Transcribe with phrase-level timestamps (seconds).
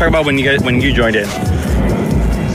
[0.00, 1.28] talk about when you guys when you joined in.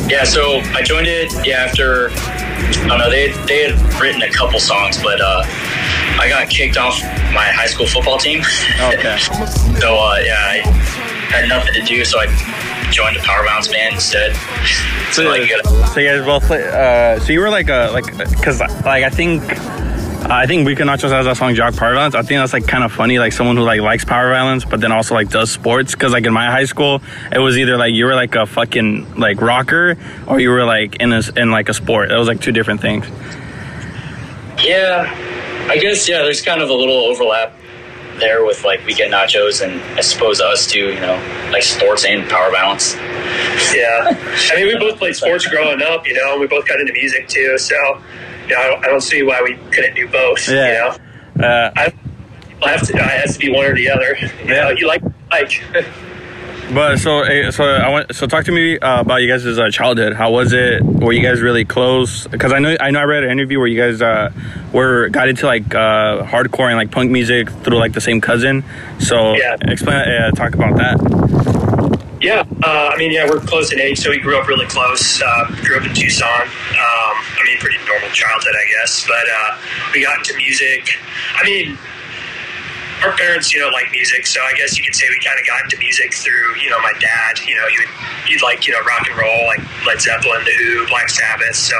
[0.09, 1.31] Yeah, so I joined it.
[1.45, 5.43] Yeah, after I don't know, they they had written a couple songs, but uh,
[6.19, 6.99] I got kicked off
[7.33, 8.41] my high school football team.
[8.81, 9.17] Okay.
[9.79, 10.61] so uh, yeah, I
[11.29, 12.25] had nothing to do, so I
[12.89, 14.35] joined a power violence band instead.
[15.11, 17.91] So, So, like, uh, so you guys both play, uh, so you were like a
[17.93, 19.43] like because like I think
[20.27, 22.15] I think Weekend Nachos has that song Jock Power Violence.
[22.15, 24.81] I think that's like kind of funny, like someone who like likes power violence, but
[24.81, 25.91] then also like does sports.
[25.93, 29.15] Because like in my high school, it was either like you were like a fucking
[29.19, 29.95] like rocker,
[30.27, 32.11] or you were like in a in like a sport.
[32.11, 33.05] It was like two different things.
[34.63, 35.05] yeah,
[35.69, 36.23] I guess yeah.
[36.23, 37.53] There's kind of a little overlap
[38.17, 40.87] there with like weekend nachos and I suppose us too.
[40.91, 42.95] You know, like sports and power violence.
[43.75, 44.09] Yeah,
[44.51, 46.93] I mean, we both played sports growing up, you know, and we both got into
[46.93, 47.57] music too.
[47.59, 48.01] So,
[48.47, 50.47] you know, I don't, I don't see why we couldn't do both.
[50.49, 50.67] Yeah.
[50.67, 50.73] You
[51.41, 51.93] know, Uh, I,
[52.63, 52.95] I have to.
[53.01, 54.17] I has to be one or the other.
[54.19, 54.63] You Yeah.
[54.63, 55.51] know, you like like.
[56.73, 59.69] But so eh, so I want so talk to me uh, about you guys' uh,
[59.69, 60.13] childhood.
[60.13, 60.81] How was it?
[60.83, 62.25] Were you guys really close?
[62.25, 64.31] Because I know I know I read an interview where you guys uh,
[64.73, 68.63] were got into like uh, hardcore and like punk music through like the same cousin.
[68.97, 69.57] So Yeah.
[69.61, 70.97] explain uh, talk about that.
[72.19, 75.21] Yeah, uh, I mean, yeah, we're close in age, so we grew up really close.
[75.21, 76.27] Uh, grew up in Tucson.
[76.41, 77.15] Um,
[77.57, 79.05] pretty normal childhood, I guess.
[79.07, 79.57] But uh,
[79.93, 80.89] we got into music.
[81.35, 81.77] I mean,
[83.03, 85.45] our parents, you know, like music, so I guess you could say we kind of
[85.45, 87.39] got into music through, you know, my dad.
[87.45, 87.93] You know, he would
[88.27, 91.55] he'd like, you know, rock and roll, like Led Zeppelin, The Who, Black Sabbath.
[91.55, 91.77] So,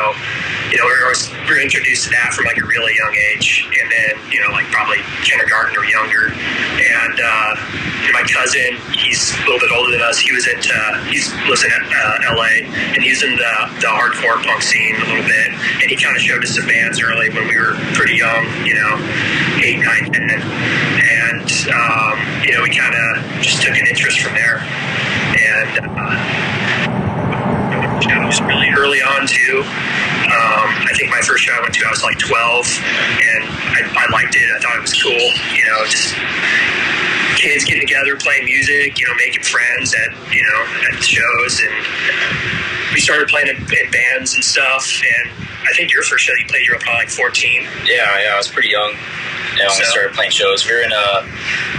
[0.70, 1.14] you know, we were,
[1.48, 4.52] we were introduced to that from like a really young age, and then, you know,
[4.52, 6.30] like probably kindergarten or younger.
[6.32, 7.52] And uh,
[8.14, 10.20] my cousin, he's a little bit older than us.
[10.20, 10.76] He was into,
[11.10, 12.64] he's lives in uh, LA,
[12.96, 15.50] and he's in the, the hardcore punk scene a little bit.
[15.82, 18.76] And he kind of showed us some bands early when we were pretty young, you
[18.76, 18.94] know,
[19.64, 20.40] eight, nine, ten.
[21.70, 24.60] Um, you know, we kind of just took an interest from there.
[24.60, 26.66] And, uh,
[28.06, 29.62] it was really early on too.
[29.62, 33.82] Um, I think my first show I went to, I was like 12, and I,
[33.94, 34.50] I liked it.
[34.50, 35.26] I thought it was cool.
[35.54, 36.14] You know, just
[37.38, 39.00] kids getting together, playing music.
[39.00, 40.60] You know, making friends at you know
[40.90, 41.74] at shows, and
[42.94, 44.90] we started playing in, in bands and stuff.
[45.22, 45.32] And
[45.64, 47.62] I think your first show you played, you were probably like 14.
[47.86, 48.94] Yeah, yeah, I was pretty young.
[49.58, 51.24] Yeah, when we started playing shows, we were in a,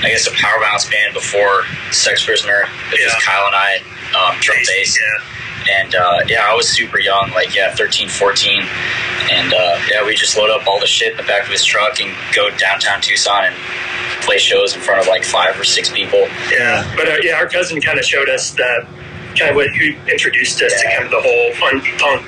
[0.02, 2.64] I guess, a power violence band before Sex Prisoner.
[2.92, 3.76] It was Kyle and I,
[4.16, 4.98] um, drum bass.
[4.98, 5.72] Yeah.
[5.80, 8.62] And uh, yeah, I was super young, like yeah, 13, 14.
[9.32, 11.64] And uh, yeah, we just load up all the shit in the back of his
[11.64, 13.54] truck and go downtown Tucson and
[14.22, 16.20] play shows in front of like five or six people.
[16.52, 18.86] Yeah, but uh, yeah, our cousin kind of showed us that
[19.36, 20.94] kind of what who introduced us to Yeah.
[20.98, 22.22] kind of the whole fun punk,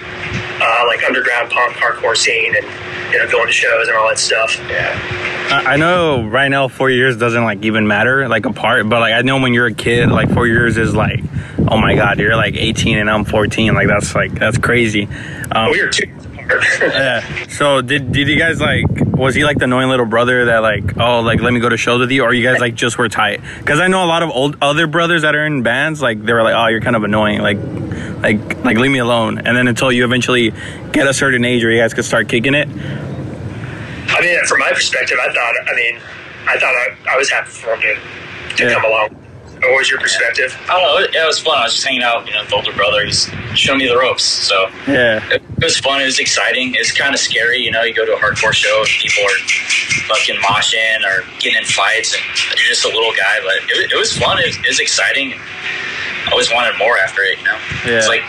[0.60, 4.18] uh, like underground punk hardcore scene, and you know going to shows and all that
[4.18, 4.56] stuff.
[4.68, 5.24] Yeah.
[5.50, 9.22] I know right now four years doesn't like even matter like apart, but like I
[9.22, 11.20] know when you're a kid, like four years is like,
[11.70, 13.74] oh my god, you're like 18 and I'm 14.
[13.74, 15.08] Like that's like that's crazy.
[15.50, 16.14] Um, We were two.
[16.80, 17.20] Yeah.
[17.48, 20.96] So did did you guys like was he like the annoying little brother that like
[20.96, 23.08] oh like let me go to shows with you or you guys like just were
[23.10, 23.42] tight?
[23.58, 26.32] Because I know a lot of old other brothers that are in bands like they
[26.32, 27.58] were like oh you're kind of annoying like
[28.22, 30.52] like like leave me alone and then until you eventually
[30.92, 32.68] get a certain age where you guys could start kicking it.
[34.10, 35.54] I mean, from my perspective, I thought.
[35.70, 35.96] I mean,
[36.46, 38.74] I thought I, I was happy for him to, to Yeah.
[38.74, 39.16] come along.
[39.60, 40.56] What was your perspective?
[40.68, 41.08] I don't know.
[41.12, 41.58] Yeah, it was fun.
[41.58, 43.04] I was just hanging out, you know, with the older brother.
[43.04, 44.22] He's showing me the ropes.
[44.24, 45.24] So Yeah.
[45.30, 46.00] it, it was fun.
[46.00, 46.74] It was exciting.
[46.74, 47.82] It's kind of scary, you know.
[47.82, 49.38] You go to a hardcore show, and people are
[50.08, 52.22] fucking moshing or getting in fights, and
[52.58, 53.38] you're just a little guy.
[53.42, 54.38] But it, was- it was fun.
[54.38, 55.34] It was, it was exciting.
[56.26, 57.58] I always wanted more after it, you know.
[57.86, 57.98] Yeah.
[57.98, 58.22] It's like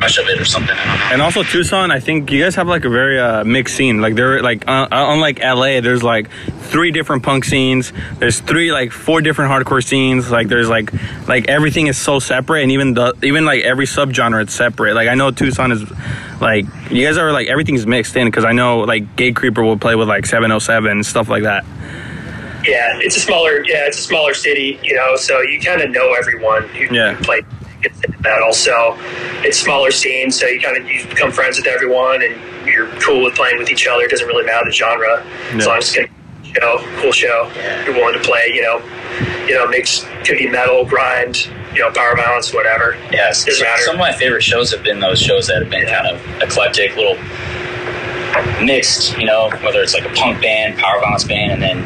[0.00, 0.74] rush of it or something.
[0.74, 1.12] I don't know.
[1.14, 4.00] And also Tucson, I think you guys have like a very uh, mixed scene.
[4.00, 6.30] Like they're like uh, unlike LA, there's like
[6.74, 7.92] three different punk scenes.
[8.18, 10.28] There's three like four different hardcore scenes.
[10.28, 10.92] Like there's like
[11.28, 14.94] like everything is so separate, and even the even like every subgenre it's separate.
[14.94, 15.84] Like I know Tucson is
[16.40, 19.94] like you guys are like everything's mixed in because I know like Gatecreeper will play
[19.94, 21.64] with like 707 and stuff like that.
[22.66, 23.64] Yeah, it's a smaller.
[23.64, 25.14] Yeah, it's a smaller city, you know.
[25.14, 27.14] So you kind of know everyone who, Yeah.
[27.14, 27.44] who played
[28.22, 28.42] that.
[28.42, 28.96] Also,
[29.44, 32.34] it's smaller scene, so you kind of you become friends with everyone, and
[32.66, 34.02] you're cool with playing with each other.
[34.02, 35.64] It doesn't really matter the genre, as Yeah.
[35.66, 36.08] long as it's gonna
[36.54, 37.50] you know cool show.
[37.84, 38.78] You're willing to play, you know,
[39.46, 42.96] you know, mix could be metal, grind, you know, power violence, whatever.
[43.12, 43.82] Yeah, Doesn't matter.
[43.82, 46.96] some of my favorite shows have been those shows that have been kind of eclectic,
[46.96, 47.16] little
[48.64, 51.82] mixed, you know, whether it's like a punk band, power violence band, and then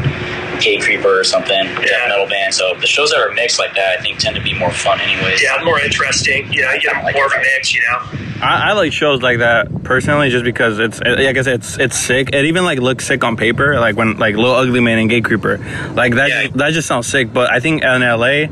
[0.61, 2.55] Gatecreeper or something, death metal band.
[2.55, 5.01] So the shows that are mixed like that, I think, tend to be more fun,
[5.01, 5.43] anyways.
[5.43, 6.53] Yeah, more interesting.
[6.53, 7.75] You know, you get like more of a mix.
[7.75, 7.99] You know.
[8.41, 11.97] I, I like shows like that personally, just because it's like I guess it's it's
[11.99, 12.31] sick.
[12.33, 15.95] It even like looks sick on paper, like when like Little Ugly Man and Gatecreeper,
[15.97, 16.49] like that Yeah.
[16.55, 17.33] that just sounds sick.
[17.33, 18.47] But I think in LA,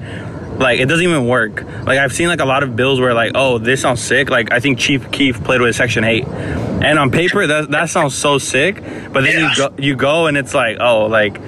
[0.58, 1.62] like it doesn't even work.
[1.84, 4.28] Like I've seen like a lot of bills where like, oh, this sounds sick.
[4.28, 8.14] Like I think Chief Keef played with Section H8, and on paper that that sounds
[8.16, 8.82] so sick.
[9.12, 9.50] But then Yeah.
[9.50, 11.38] you go you go and it's like, oh, like.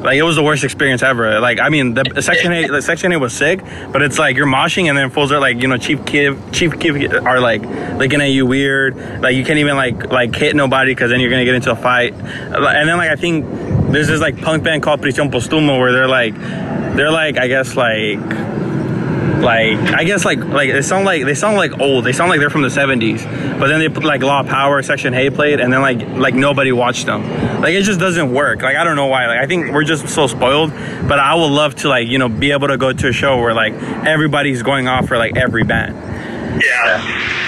[0.00, 1.40] Like it was the worst experience ever.
[1.40, 3.60] Like I mean, the section H8, the section H8 was sick,
[3.92, 6.78] but it's like you're moshing and then fools are like, you know, Chief Keef, Chief
[6.78, 7.62] Keef are like
[7.98, 8.96] looking at you weird.
[9.20, 11.76] Like you can't even like like hit nobody because then you're gonna get into a
[11.76, 12.12] fight.
[12.14, 13.46] And then like I think
[13.92, 16.34] there's this like punk band called Prisión Postuma where they're like,
[16.96, 18.20] they're like I guess like
[19.42, 22.04] like I guess like like they sound like they sound like old.
[22.04, 23.24] They sound like they're from the '70s.
[23.58, 26.72] But then they put like Law Power, Section H8 played, and then like like nobody
[26.72, 27.22] watched them.
[27.60, 28.62] Like it just doesn't work.
[28.62, 29.26] Like I don't know why.
[29.26, 30.70] Like I think we're just so spoiled.
[31.08, 33.38] But I would love to like you know be able to go to a show
[33.38, 33.74] where like
[34.06, 35.94] everybody's going off for like every band.
[36.62, 37.46] Yeah.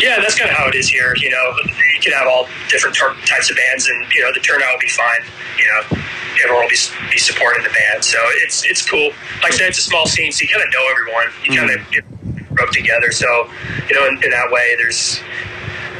[0.00, 1.14] Yeah, that's kind of how it is here.
[1.16, 1.52] You know,
[1.94, 4.88] you can have all different types of bands, and you know the turnout will be
[4.88, 5.20] fine.
[5.58, 6.02] You know,
[6.44, 9.10] everyone will be be supporting the band, so it's it's cool.
[9.42, 11.26] Like I said, it's a small scene, so you kind of know everyone.
[11.44, 13.48] You kind of rub together, so
[13.88, 15.20] you know, in, in that way, there's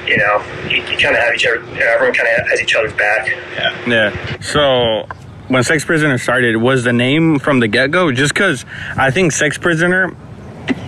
[0.07, 1.61] you know, you, you kind of have each other.
[1.81, 3.29] Everyone kind of has each other's back.
[3.87, 4.41] Yeah.
[4.41, 5.07] So
[5.49, 8.11] when Sex Prisoner started, was the name from the get go?
[8.13, 8.65] Just because
[8.97, 10.17] I think Sex Prisoner.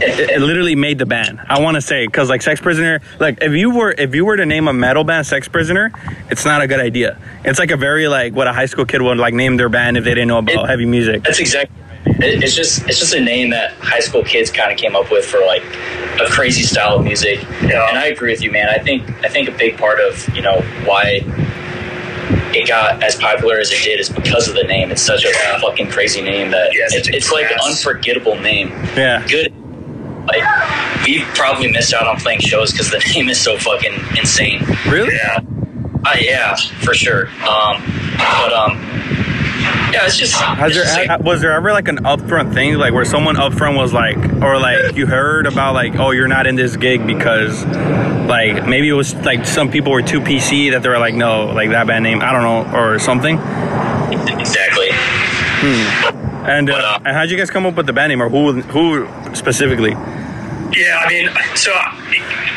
[0.01, 1.41] It, it literally made the band.
[1.49, 4.37] I want to say because like Sex Prisoner, like if you were if you were
[4.37, 5.93] to name a metal band Sex Prisoner,
[6.31, 7.19] it's not a good idea.
[7.45, 9.97] It's like a very like what a high school kid would like name their band
[9.97, 11.23] if they didn't know about It- heavy music.
[11.25, 11.77] That's exactly.
[12.05, 15.11] It, it's just it's just a name that high school kids kind of came up
[15.11, 15.63] with for like
[16.21, 17.41] a crazy style of music.
[17.63, 17.89] Yeah.
[17.89, 18.69] And I agree with you, man.
[18.69, 21.21] I think I think a big part of you know why
[22.55, 24.91] it got as popular as it did is because of the name.
[24.91, 25.59] It's such a Yeah.
[25.61, 28.69] fucking crazy name that Yeah, it's it's, it's like an unforgettable name.
[28.97, 29.25] Yeah.
[29.29, 29.53] Good.
[30.33, 34.65] Like we probably missed out on playing shows because the name is so fucking insane.
[34.89, 35.15] Really?
[35.15, 35.41] Yeah.
[36.05, 37.29] Uh, yeah, for sure.
[37.49, 37.81] Um,
[38.19, 38.77] but um,
[39.93, 40.35] yeah, it's just.
[40.37, 43.93] It's just like- was there ever like an upfront thing like where someone upfront was
[43.93, 47.65] like or like you heard about like oh you're not in this gig because
[48.27, 51.47] like maybe it was like some people were too PC that they were like no
[51.47, 53.37] like that band name I don't know or something
[54.41, 54.89] exactly.
[54.91, 56.47] Hmm.
[56.47, 58.29] and uh, But, uh, and how'd you guys come up with the band name or
[58.29, 59.93] who who specifically
[60.75, 61.71] Yeah, I mean, so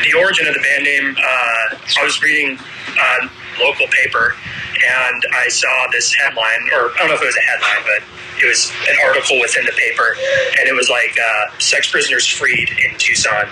[0.02, 4.34] the origin of the band name, uh, I was reading a local paper
[4.76, 8.02] and I saw this headline, or I don't know if it was a headline, but
[8.42, 10.16] it was an article within the paper,
[10.60, 13.48] and it was like uh, sex prisoners freed in Tucson.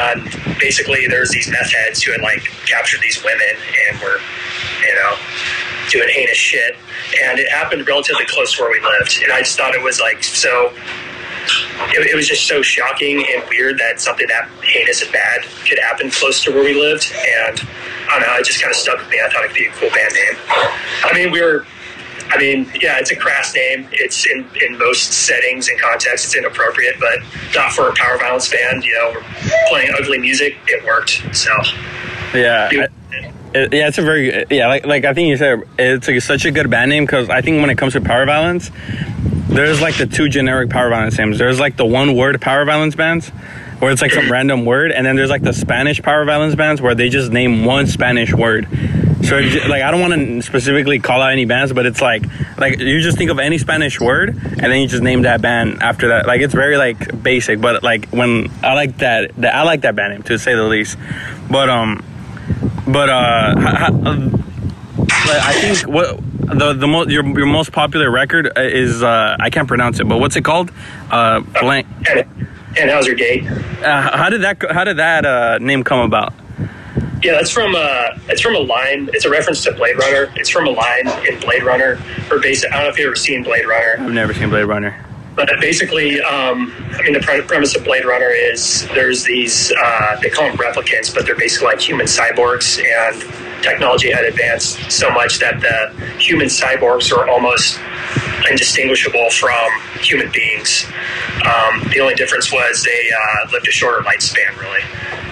[0.00, 0.24] And
[0.58, 3.56] basically, there's these meth heads who had like captured these women
[3.90, 4.20] and were,
[4.86, 5.16] you know,
[5.90, 6.76] doing heinous shit.
[7.22, 9.20] And it happened relatively close to where we lived.
[9.22, 10.72] And I just thought it was like so
[11.92, 15.78] it, it was just so shocking and weird that something that heinous and bad could
[15.78, 17.12] happen close to where we lived.
[17.12, 17.60] And
[18.08, 19.20] I don't know, it just kind of stuck with me.
[19.24, 20.36] I thought it could be a cool band name.
[21.04, 21.66] I mean, we were,
[22.28, 23.88] I mean, yeah, it's a crass name.
[23.92, 27.18] It's in, in most settings and contexts, it's inappropriate, but
[27.54, 28.84] not for a power violence band.
[28.84, 30.56] You know, we're playing ugly music.
[30.66, 31.22] It worked.
[31.34, 31.52] So,
[32.34, 32.88] yeah
[33.54, 36.44] it, yeah, it's a very yeah, like like I think you said it's like such
[36.44, 38.70] a good band name because I think when it comes to power violence,
[39.54, 41.38] there's like the two generic power violence names.
[41.38, 43.28] There's like the one word power violence bands
[43.78, 46.80] where it's like some random word, and then there's like the Spanish power violence bands
[46.80, 48.66] where they just name one Spanish word.
[49.22, 52.24] So like I don't want to specifically call out any bands, but it's like
[52.58, 55.82] like you just think of any Spanish word and then you just name that band
[55.82, 56.26] after that.
[56.26, 59.96] Like it's very like basic, but like when I like that, that I like that
[59.96, 60.98] band name to say the least.
[61.48, 62.04] But um,
[62.86, 64.43] but uh, ha- ha-
[65.24, 66.20] uh, like, I think what
[66.58, 70.18] the the most your your most popular record is uh I can't pronounce it, but
[70.18, 70.70] what's it called?
[71.10, 71.86] Uh, blank.
[72.10, 72.26] and,
[72.78, 73.44] and how's your gate?
[73.46, 76.32] Uh, how did that how did that uh name come about?
[77.22, 79.08] Yeah, that's from uh, it's from a line.
[79.14, 80.30] It's a reference to Blade Runner.
[80.36, 81.98] It's from a line in Blade Runner.
[82.30, 83.96] Or basic, I don't know if you've ever seen Blade Runner.
[83.98, 84.94] I've never seen Blade Runner.
[85.34, 90.20] But basically, um, I mean, the pre- premise of Blade Runner is there's these, uh,
[90.20, 93.22] they call them replicants, but they're basically like human cyborgs, and
[93.64, 97.78] technology had advanced so much that the human cyborgs were almost
[98.50, 99.68] indistinguishable from
[100.00, 100.84] human beings.
[101.44, 104.82] Um, the only difference was they uh, lived a shorter lifespan, really.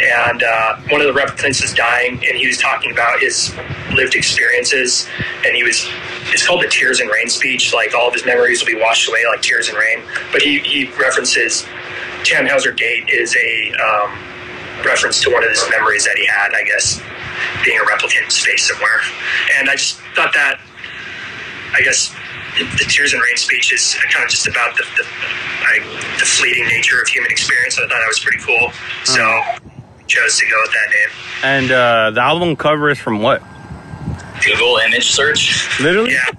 [0.03, 3.55] And uh, one of the is dying, and he was talking about his
[3.95, 5.07] lived experiences,
[5.45, 5.87] and he was
[6.33, 7.75] it's called the Tears and Rain speech.
[7.75, 10.03] Like all of his memories will be washed away like tears and rain.
[10.33, 11.65] But he, he references
[12.25, 14.19] Tannhauser Gate is a um,
[14.85, 17.01] reference to one of his memories that he had, I guess,
[17.65, 19.01] being a replicant in space somewhere.
[19.59, 20.61] And I just thought that,
[21.75, 22.15] I guess,
[22.59, 25.05] the, the Tears and Rain speech is kind of just about the, the,
[25.65, 25.83] like,
[26.19, 27.79] the fleeting nature of human experience.
[27.79, 28.73] I thought that was pretty cool.
[29.05, 29.41] So
[30.07, 31.09] chose to go with that name.
[31.43, 33.43] And uh, the album cover is from what?
[34.45, 35.81] Google image search.
[35.81, 36.13] Literally.
[36.13, 36.31] Yeah.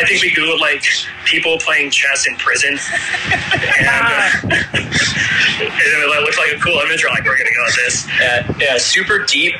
[0.00, 0.84] I think we googled like
[1.26, 2.72] people playing chess in prison,
[3.30, 4.30] and, uh,
[5.60, 7.04] and it looked like a cool image.
[7.04, 8.08] We're like, we're gonna go with this.
[8.20, 9.54] Yeah, yeah, super deep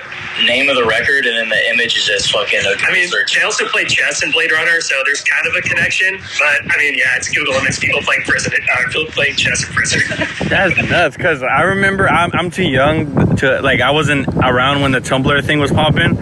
[0.45, 2.61] name of the record, and then the image is just fucking.
[2.61, 3.35] A I mean, search.
[3.35, 6.19] they also played chess in Blade Runner, so there's kind of a connection.
[6.39, 9.67] But I mean, yeah, it's Google and it's people playing prison, uh, people playing chess
[9.67, 10.01] in prison.
[10.49, 11.17] That's nuts.
[11.17, 15.45] Cause I remember I'm, I'm too young to like I wasn't around when the Tumblr
[15.45, 16.17] thing was popping.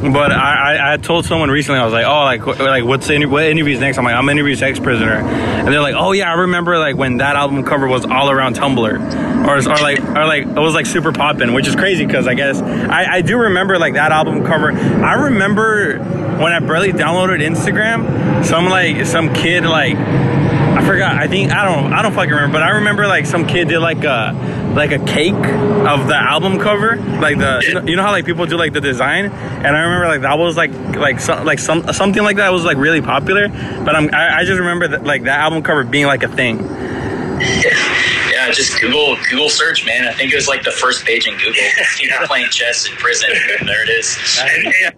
[0.00, 3.26] But I, I, I told someone recently I was like oh like like what's the
[3.26, 6.32] what interviews next I'm like I'm gonna interview sex prisoner and they're like oh yeah
[6.32, 10.24] I remember like when that album cover was all around Tumblr or, or like or
[10.24, 13.36] like it was like super popping which is crazy because I guess I, I do
[13.36, 19.34] remember like that album cover I remember when I barely downloaded Instagram some like some
[19.34, 19.96] kid like
[20.70, 21.16] I forgot.
[21.16, 21.92] I think I don't.
[21.92, 22.54] I don't fucking remember.
[22.54, 24.32] But I remember like some kid did like a
[24.74, 26.96] like a cake of the album cover.
[26.96, 29.26] Like the you know, you know how like people do like the design.
[29.26, 32.64] And I remember like that was like like some like some something like that was
[32.64, 33.48] like really popular.
[33.48, 36.58] But I'm I, I just remember that like that album cover being like a thing.
[37.40, 40.06] yeah, just Google Google search, man.
[40.06, 41.52] I think it was like the first page in Google.
[41.98, 42.26] People Yeah.
[42.26, 43.30] playing chess in prison.
[43.66, 44.16] there it is.
[44.40, 44.90] and yeah,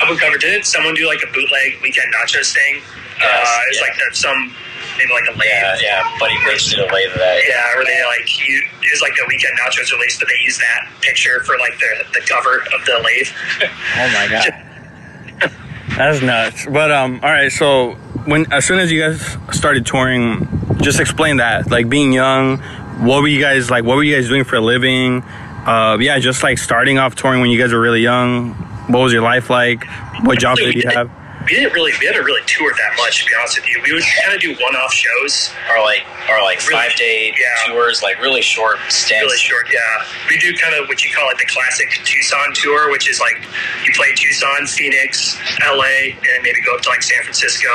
[0.00, 2.80] album cover didn't someone do like a bootleg weekend nachos thing?
[3.22, 3.86] uh, it's yeah.
[3.86, 4.52] like the, some
[4.98, 5.48] maybe like a lathe.
[5.48, 6.16] Yeah, yeah.
[6.18, 7.42] Buddy Rich did a lathe of that.
[7.46, 10.60] Yeah, where they like you it was like the weekend nachos release, but they used
[10.60, 13.28] that picture for like the the cover of the lathe.
[13.96, 15.50] Oh my god.
[15.96, 16.66] That's nuts.
[16.66, 17.52] But um, all right.
[17.52, 17.92] So
[18.26, 20.48] when as soon as you guys started touring,
[20.80, 21.70] just explain that.
[21.70, 22.58] Like being young,
[23.04, 23.84] what were you guys like?
[23.84, 25.22] What were you guys doing for a living?
[25.22, 28.54] Uh, yeah, just like starting off touring when you guys were really young.
[28.88, 29.84] What was your life like?
[30.22, 31.10] What jobs did you have?
[31.44, 33.80] We didn't really we hadn't really toured that much to be honest with you.
[33.84, 37.34] We would kind of do one off shows, Or like or like Really- five day
[37.38, 37.72] yeah.
[37.72, 39.22] tours, like really short stints.
[39.24, 39.66] really short.
[39.72, 43.20] Yeah, we do kind of what you call like the classic Tucson tour, which is
[43.20, 43.36] like
[43.84, 47.68] you play Tucson, Phoenix, L.A., and maybe go up to like San Francisco,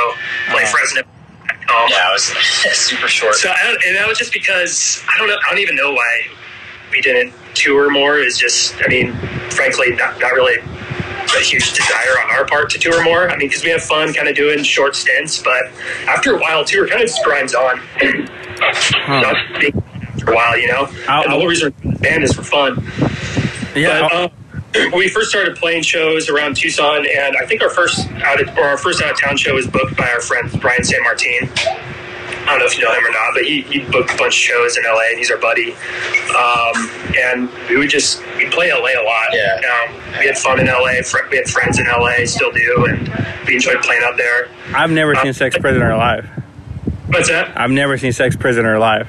[0.49, 0.71] play Uh-huh.
[0.71, 1.01] Fresno.
[1.69, 2.23] Um, Yeah, it was
[2.73, 3.35] super short.
[3.35, 5.37] So I and that was just because I don't know.
[5.45, 6.21] I don't even know why
[6.91, 8.17] we didn't tour more.
[8.17, 9.13] Is just I mean,
[9.51, 10.57] frankly, not not really
[11.35, 13.29] a huge desire on our part to tour more.
[13.29, 15.63] I mean, because we have fun kind of doing short stints, but
[16.07, 17.81] after a while, tour kind of just grinds on.
[19.59, 19.81] Being
[20.19, 20.89] for a while, you know.
[21.07, 22.83] I'll- and the whole reason we're in the band is for fun.
[23.75, 24.01] Yeah.
[24.01, 24.29] But, uh,
[24.91, 28.55] when we first started playing shows around Tucson, and I think our first out of,
[28.57, 31.49] or our first out of town show was booked by our friend Brian San Martin.
[32.49, 34.33] I don't know if you know him or not, but he, he booked a bunch
[34.33, 35.73] of shows in LA, and he's our buddy.
[36.35, 39.27] Um, and we would just we play LA a lot.
[39.33, 39.61] Yeah.
[39.87, 41.01] Um, we had fun in LA.
[41.03, 43.07] Fr- We had friends in LA, still do, and
[43.47, 44.49] we enjoyed playing out there.
[44.75, 46.25] I've never seen Sex Prisoner live.
[47.07, 47.55] What's that?
[47.57, 49.07] I've never seen Sex Prisoner live.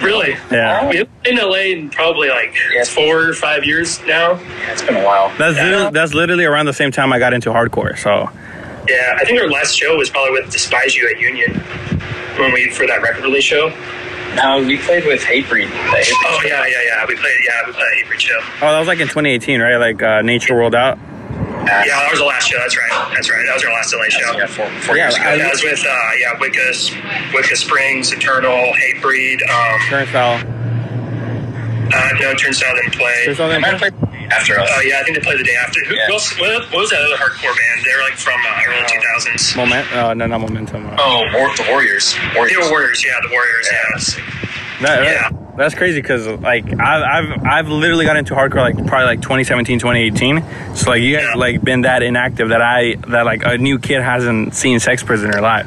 [0.00, 0.32] Really?
[0.50, 0.88] Yeah.
[0.88, 2.84] We haven't been in LA in probably like Yeah.
[2.84, 4.32] four or five years now.
[4.32, 5.32] Yeah, it's been a while.
[5.38, 5.64] That's Yeah.
[5.64, 7.96] literally, that's literally around the same time I got into hardcore.
[7.98, 8.28] So
[8.88, 11.62] Yeah, I think our last show was probably with Despise You at Union
[12.38, 13.72] when we for that record release show.
[14.36, 15.66] No, we played with Hatebreed.
[15.68, 16.48] Hatebreed Oh show.
[16.48, 17.06] yeah, yeah, yeah.
[17.08, 17.34] We played.
[17.44, 18.38] Yeah, we played Hatebreed show.
[18.40, 19.76] oh, that was like in 2018, right?
[19.76, 20.98] Like uh, Nature World Out.
[21.66, 22.58] Yeah, that was the last show.
[22.58, 23.10] That's right.
[23.14, 23.42] That's right.
[23.46, 24.36] That was our last LA show.
[24.38, 25.24] Yeah, four, four Yeah, years ago.
[25.24, 26.72] I- That was with uh, yeah, Wicca,
[27.34, 29.40] Wicca Springs, Eternal, Hatebreed.
[29.50, 30.38] Um, Turnstile.
[31.94, 33.24] Uh, no, Turnstile didn't play.
[33.24, 33.90] Turnstile They didn't play?
[34.30, 34.68] after us.
[34.72, 35.84] Oh yeah, I think they played the day after.
[35.84, 36.06] Who, Yeah.
[36.08, 37.84] who else, what, what was that other hardcore band?
[37.84, 39.54] They were like from uh, early two thousands.
[39.56, 39.92] Moment.
[39.92, 40.86] Uh, no, not Momentum.
[40.86, 42.16] Uh, Oh, War- the Warriors.
[42.34, 42.50] Warriors.
[42.52, 43.04] They were Warriors.
[43.04, 43.68] Yeah, the Warriors.
[43.70, 43.82] Yeah, Yeah.
[43.90, 44.16] that's-
[44.82, 45.30] That, Yeah.
[45.56, 49.78] That's crazy because like I've, I've I've literally got into hardcore like probably like 2017
[49.78, 50.44] 2018
[50.76, 51.34] so like you guys Yeah.
[51.34, 55.40] like been that inactive that I that like a new kid hasn't seen Sex Prisoner
[55.40, 55.66] live.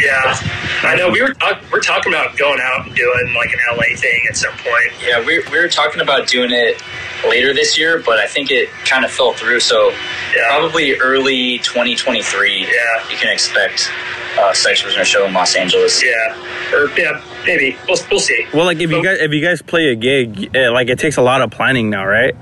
[0.00, 0.38] Yeah,
[0.82, 1.10] I know.
[1.10, 4.36] We were talk- we're talking about going out and doing like an LA thing at
[4.36, 4.92] some point.
[5.04, 6.80] Yeah, we, we were talking about doing it
[7.26, 9.60] later this year, but I think it kind of fell through.
[9.60, 9.90] So
[10.36, 10.48] Yeah.
[10.50, 13.10] probably early 2023, Yeah.
[13.10, 13.90] you can expect
[14.38, 16.02] uh, Sex Prisoner show in Los Angeles.
[16.04, 16.36] Yeah,
[16.72, 18.46] or yeah, maybe we'll we'll see.
[18.54, 21.16] Well, like if you guys if you guys play a gig, eh, like it takes
[21.16, 22.36] a lot of planning now, right?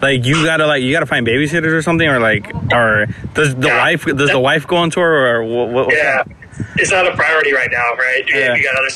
[0.00, 3.66] Like you gotta like you gotta find babysitters or something, or like or does the
[3.68, 3.78] Yeah.
[3.78, 5.68] wife does the wife go on tour or what?
[5.70, 6.30] what Yeah, up?
[6.76, 8.24] It's not a priority right now, right?
[8.26, 8.54] You, Yeah.
[8.54, 8.90] you got other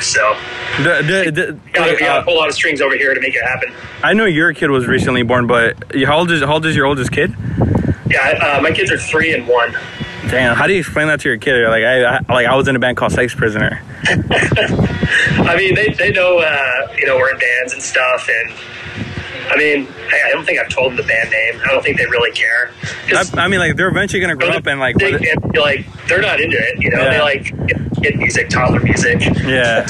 [0.00, 0.36] so
[0.78, 3.14] The, the, the, got wait, to got uh, a whole lot of strings over here
[3.14, 3.72] to make it happen.
[4.02, 6.84] I know your kid was recently born, but how old is how old is your
[6.86, 7.34] oldest kid?
[8.10, 9.72] Yeah, uh, my kids are three and one.
[10.28, 11.66] Damn, how do you explain that to your kid?
[11.66, 13.80] Like, I, I like I was in a band called Sex Prisoner.
[14.04, 18.52] I mean, they they know uh, you know we're in bands and stuff, and
[19.50, 21.60] I mean, I, I don't think I've told them the band name.
[21.64, 22.70] I don't think they really care.
[23.14, 26.20] I, I mean, like they're eventually gonna grow up and like, they, and, like they're
[26.20, 26.82] not into it.
[26.82, 27.10] You know, Yeah.
[27.12, 27.54] they like
[28.00, 29.20] kid music, toddler music.
[29.44, 29.86] yeah.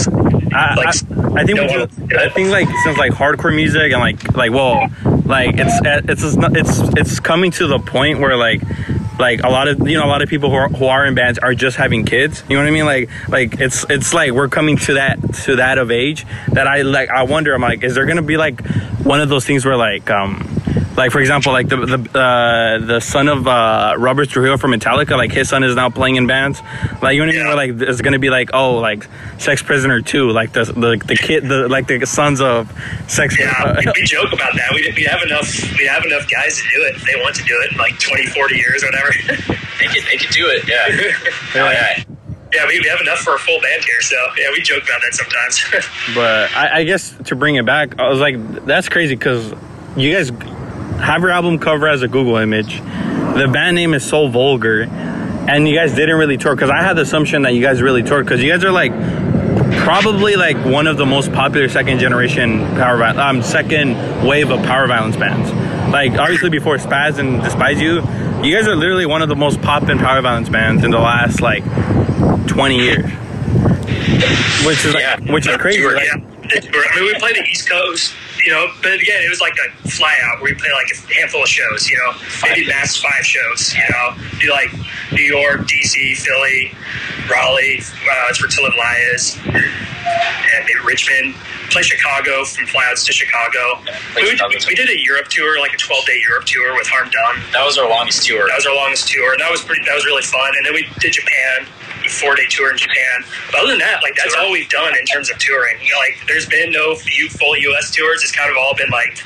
[0.52, 3.54] I, Like, I, I think we no just, one- I think like since like hardcore
[3.54, 4.88] music and like like well
[5.26, 8.62] like it's it's it's it's it's coming to the point where like
[9.18, 11.14] like a lot of you know a lot of people who are, who are in
[11.14, 12.42] bands are just having kids.
[12.48, 12.86] You know what I mean?
[12.86, 16.82] Like like it's it's like we're coming to that to that of age that I
[16.82, 17.10] like.
[17.10, 17.52] I wonder.
[17.54, 18.64] I'm like, is there gonna be like
[19.04, 20.57] one of those things where like um
[20.98, 25.16] like for example like the the uh, the son of uh, Robert Trujillo from Metallica
[25.16, 26.60] like his son is now playing in bands
[27.00, 27.54] like you know what I mean Yeah.
[27.54, 29.06] Like it's gonna be like oh like
[29.38, 32.70] Sex Prisoner 2 like the the, the kid the like the sons of
[33.06, 34.70] Sex Yeah, we, we joke about that.
[34.74, 35.48] We, we have enough.
[35.78, 37.98] We have enough guys to do it if they want to do it in like
[37.98, 39.54] 20, 40 years, or whatever.
[39.78, 40.66] They could, they could do it.
[40.66, 41.12] Yeah.
[41.54, 42.02] Oh, yeah.
[42.52, 44.00] yeah, we, we have enough for a full band here.
[44.00, 45.86] So yeah, we joke about that sometimes.
[46.16, 49.54] but I, I guess to bring it back I was like that's crazy because
[49.96, 50.30] you guys
[51.00, 55.68] have your album cover as a Google image the band name is so vulgar and
[55.68, 58.26] you guys didn't really tour because I had the assumption that you guys really toured
[58.26, 58.92] because you guys are like
[59.84, 64.60] probably like one of the most popular second generation power violence, um, second wave of
[64.64, 65.50] power violence bands.
[65.92, 68.02] Like obviously before Spaz and Despise You,
[68.42, 71.40] you guys are literally one of the most poppin' power violence bands in the last
[71.40, 71.64] like
[72.48, 73.04] 20 years,
[74.66, 75.32] which is like, Yeah.
[75.32, 75.82] which is crazy.
[75.86, 76.38] Like-.
[76.50, 78.14] I mean, we played the East Coast,
[78.44, 81.14] you know, but again, it was like a fly out where we play like a
[81.14, 82.12] handful of shows, you know,
[82.42, 84.70] maybe max five shows, you know, do like
[85.12, 86.72] New York, DC, Philly,
[87.30, 88.74] Raleigh, uh, it's where Till Live
[89.46, 91.34] and maybe Richmond.
[91.68, 93.60] Play Chicago from flyouts to Chicago.
[94.16, 96.88] We, Chicago, we, we did a Europe tour, like a 12 day Europe tour with
[96.88, 97.44] Harm Done.
[97.52, 98.48] That was our longest tour.
[98.48, 99.84] That was our longest tour, and that was pretty.
[99.84, 100.48] That was really fun.
[100.56, 101.68] And then we did Japan,
[102.08, 103.24] four day tour in Japan.
[103.50, 104.44] But other than that, like that's Tour.
[104.44, 105.76] all we've done in terms of touring.
[105.82, 107.90] You know, like there's been no few full U.S.
[107.94, 108.22] tours.
[108.22, 109.22] It's kind of all been like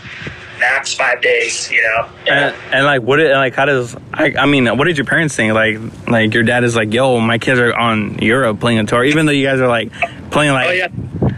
[0.59, 1.71] max five days.
[1.71, 3.17] You know, And, and like what?
[3.17, 3.97] Did, like how does?
[4.13, 5.53] I, I mean, what did your parents think?
[5.55, 5.79] Like,
[6.09, 9.27] like your dad is like, "Yo, my kids are on Europe playing a tour," even
[9.27, 9.93] though you guys are like
[10.31, 10.87] playing like, oh yeah,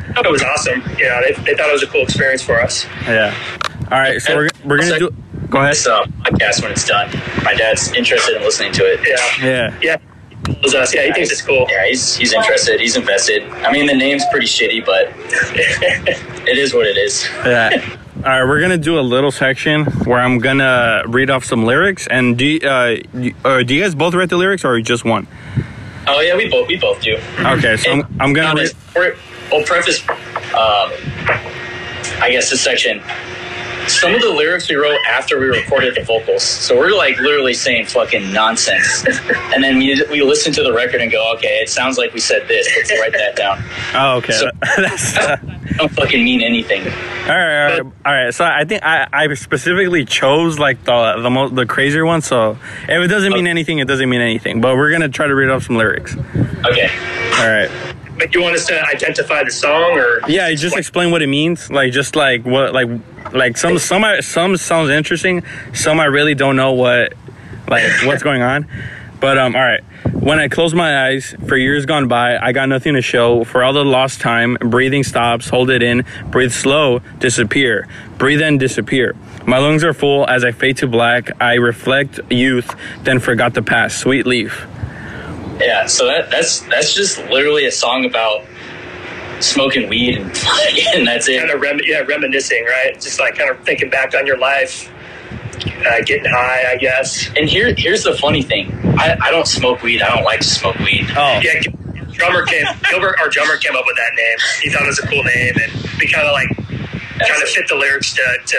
[0.09, 0.83] I thought it was awesome.
[0.99, 2.87] Yeah, they, they thought it was a cool experience for us.
[3.07, 3.35] yeah.
[3.91, 5.11] All right, so we're we're gonna do.
[5.51, 5.73] Go ahead.
[5.73, 7.11] This uh, podcast when it's done.
[7.45, 9.01] My dad's interested in listening to it.
[9.41, 9.79] Yeah, Yeah.
[9.83, 9.97] yeah.
[10.49, 10.95] It was us.
[10.95, 11.67] Yeah, he thinks it's cool.
[11.71, 12.81] Yeah, he's he's interested.
[12.81, 13.43] He's invested.
[13.65, 15.09] I mean, the name's pretty shitty, but
[16.49, 17.27] it is what it is.
[17.45, 17.71] Yeah.
[18.17, 22.07] All right, we're gonna do a little section where I'm gonna read off some lyrics.
[22.07, 25.05] And do you- uh, you- uh do you guys both read the lyrics or just
[25.05, 25.27] one?
[26.07, 27.19] Oh yeah, we both we both do.
[27.39, 28.59] Okay, so I'm, I'm gonna read.
[28.71, 29.17] Honest, we're-
[29.53, 30.91] We'll preface, um,
[32.21, 33.03] I guess, this section.
[33.89, 37.55] Some of the lyrics we wrote after we recorded the vocals, so we're like literally
[37.55, 39.05] saying fucking nonsense,
[39.55, 42.21] and then we we listen to the record and go, okay, it sounds like we
[42.21, 42.69] said this.
[42.77, 43.63] Let's write that down.
[43.95, 44.33] Oh, okay.
[44.33, 45.37] So- That's, uh,
[45.77, 46.83] Don't fucking mean anything.
[46.83, 46.89] all
[47.29, 48.35] right, all right, all right.
[48.35, 52.23] So I think I, I specifically chose like the the most the crazier one.
[52.23, 54.61] So if it doesn't mean anything, it doesn't mean anything.
[54.61, 56.17] But we're gonna try to read off some lyrics.
[56.17, 56.89] Okay.
[57.39, 57.71] All right.
[58.17, 61.71] But you want us to identify the song, or Yeah, just explain what it means.
[61.71, 62.89] Like just like what like
[63.33, 65.43] like some some I, some sounds interesting.
[65.73, 67.15] Some I really don't know what
[67.69, 68.69] like what's going on.
[69.21, 69.83] But um all right.
[70.13, 73.45] When I close my eyes, for years gone by, I got nothing to show.
[73.45, 77.89] For all the lost time, breathing stops, hold it in, breathe slow, disappear.
[78.17, 79.17] Breathe in, disappear.
[79.47, 81.31] My lungs are full as I fade to black.
[81.43, 83.99] I reflect youth, then forgot the past.
[83.99, 84.67] Sweet leaf.
[85.61, 85.87] Yeah.
[85.87, 88.45] So that that's that's just literally a song about
[89.41, 90.25] smoking weed and,
[90.95, 91.39] and that's it.
[91.39, 92.95] kind of rem- yeah, reminiscing, right?
[92.95, 94.91] Just like kind of thinking back on your life,
[95.87, 97.29] uh, getting high, I guess.
[97.37, 98.73] And here, here's the funny thing.
[98.99, 100.03] I, I don't smoke weed.
[100.03, 101.07] I don't like to smoke weed.
[101.17, 101.41] Oh.
[101.43, 101.61] Yeah,
[102.13, 102.65] drummer came.
[102.91, 104.37] Gilbert, our drummer, came up with that name.
[104.63, 106.49] He thought it was a cool name, and we kind of like
[107.19, 108.57] kind of fit the lyrics to, to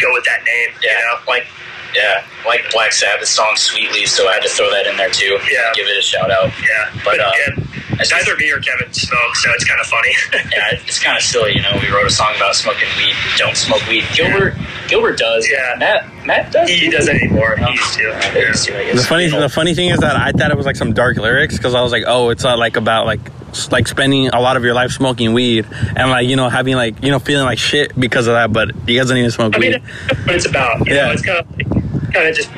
[0.00, 0.68] go with that name.
[0.82, 1.20] Yeah, You know?
[1.26, 1.46] like
[1.94, 5.10] yeah, like Black Sabbath song "Sweet Leaf," so I had to throw that in there
[5.10, 5.38] too.
[5.50, 5.72] Yeah.
[5.74, 6.50] give it a shout out.
[6.62, 7.64] Yeah, But, but, uh, yeah,
[8.00, 10.12] it's neither me or Kevin smoke, so it's kind of funny.
[10.52, 11.78] Yeah, it's kind of silly, you know.
[11.80, 13.14] We wrote a song about smoking weed.
[13.36, 14.04] Don't smoke weed.
[14.14, 14.54] Gilbert,
[14.88, 15.48] Gilbert does.
[15.50, 15.74] Yeah.
[15.78, 16.68] Matt, Matt does.
[16.70, 17.56] he doesn't anymore.
[17.56, 18.10] He used to.
[18.12, 19.02] Uh, they used to, I guess.
[19.02, 21.56] The funny, the funny thing is that I thought it was like some dark lyrics
[21.56, 23.20] because I was like, oh, it's uh, like about like
[23.70, 27.02] like spending a lot of your life smoking weed and like you know having like
[27.02, 28.52] you know feeling like shit because of that.
[28.52, 29.82] But you guys don't even smoke I mean, weed.
[30.08, 30.86] that's what it's about.
[30.86, 31.06] You Yeah.
[31.06, 31.77] know, it's kind of
[32.12, 32.50] kind of just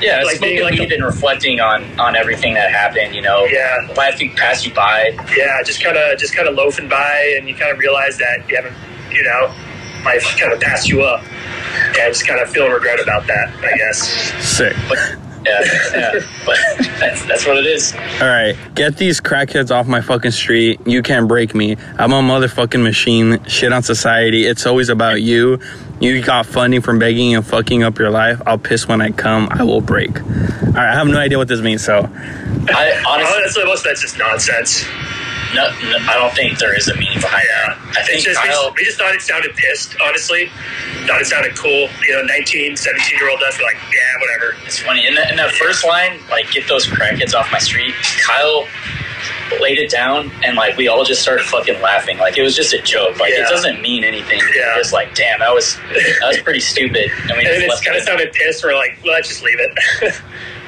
[0.00, 3.14] yeah, like smoking being like weed a- and reflecting on on everything that happened.
[3.14, 3.86] You know, Yeah.
[3.96, 5.16] life pass you by.
[5.36, 8.48] yeah, just kind of just kind of loafing by, and you kind of realize that
[8.48, 8.74] you haven't,
[9.12, 9.52] you know,
[10.04, 11.22] life kind of passed you up,
[11.98, 13.50] and just kind of feeling regret about that.
[13.62, 13.98] I guess.
[14.44, 14.76] Sick.
[14.88, 14.98] But
[15.44, 15.60] yeah,
[15.94, 16.56] yeah, but
[16.98, 17.94] that's that's what it is.
[18.20, 20.80] All right, get these crackheads off my fucking street.
[20.86, 21.76] You can't break me.
[21.98, 23.42] I'm a motherfucking machine.
[23.44, 24.46] Shit on society.
[24.46, 25.58] It's always about you.
[26.00, 28.40] You got funding from begging and fucking up your life.
[28.46, 29.48] I'll piss when I come.
[29.50, 30.20] I will break.
[30.20, 30.28] All
[30.72, 31.84] right, I have no idea what this means.
[31.84, 32.08] So
[32.68, 34.84] I honestly, most of that's just nonsense.
[35.54, 37.78] No, no, I don't think there is a meaning behind that.
[37.96, 38.64] I think It's just, we, Kyle.
[38.70, 40.50] just, we just thought it sounded pissed, honestly.
[41.06, 41.88] Thought it sounded cool.
[42.06, 44.56] You know, 19, 17 year old us were like, yeah, whatever.
[44.66, 45.06] It's funny.
[45.06, 47.94] In, that in that first line, like, get those crackheads off my street,
[48.26, 48.66] Kyle
[49.60, 52.18] laid it down, and, like, we all just started fucking laughing.
[52.18, 53.18] Like, it was just a joke.
[53.20, 53.46] Like, Yeah.
[53.46, 54.40] it doesn't mean anything.
[54.54, 54.78] Yeah.
[54.78, 55.76] It's like, damn, that was
[56.20, 57.10] that was pretty stupid.
[57.28, 58.64] And we And just it kind of sounded pissed.
[58.64, 59.72] We're like, well, let's just leave it.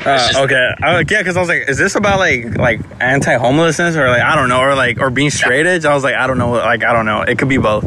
[0.07, 3.97] Uh, okay, uh, yeah, because I was like, is this about like like anti homelessness
[3.97, 5.85] or like I don't know, or like or being straight edge?
[5.85, 7.23] I was like, I don't know, like I don't know.
[7.23, 7.85] It could be both.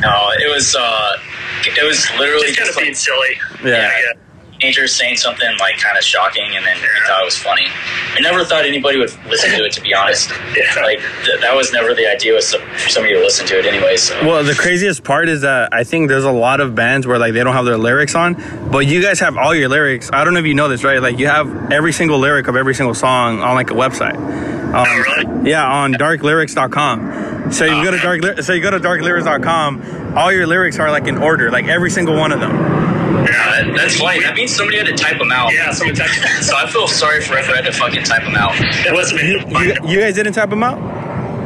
[0.00, 1.16] No, it was, uh,
[1.64, 3.70] it was literally just kind just, of being like, silly.
[3.70, 3.90] Yeah.
[3.90, 4.12] yeah.
[4.62, 7.66] Andrew saying something, like, kind of shocking, and then we thought it was funny.
[8.16, 10.30] I never thought anybody would listen to it, to be honest.
[10.54, 10.82] Yeah.
[10.82, 13.66] Like, th- that was never the idea was some, for somebody to listen to it
[13.66, 14.14] anyway, so.
[14.24, 17.32] Well, the craziest part is that I think there's a lot of bands where like
[17.32, 18.34] they don't have their lyrics on,
[18.70, 20.10] but you guys have all your lyrics.
[20.12, 21.02] I don't know if you know this, right?
[21.02, 24.14] Like you have every single lyric of every single song on like a website.
[24.16, 25.50] Um, Oh, really?
[25.50, 27.52] Yeah, on darklyrics.com.
[27.52, 28.22] So you go to dark.
[28.22, 30.16] Ly- So you go to darklyrics.com.
[30.16, 32.52] All your lyrics are like in order, like every single one of them.
[33.24, 34.20] Yeah, that, that's funny.
[34.20, 35.52] That means somebody had to type them out.
[35.52, 36.42] Yeah, someone texted me.
[36.42, 38.52] So I feel sorry for whoever had to fucking type them out.
[38.58, 39.30] It wasn't me.
[39.64, 40.78] You, you guys didn't type them out?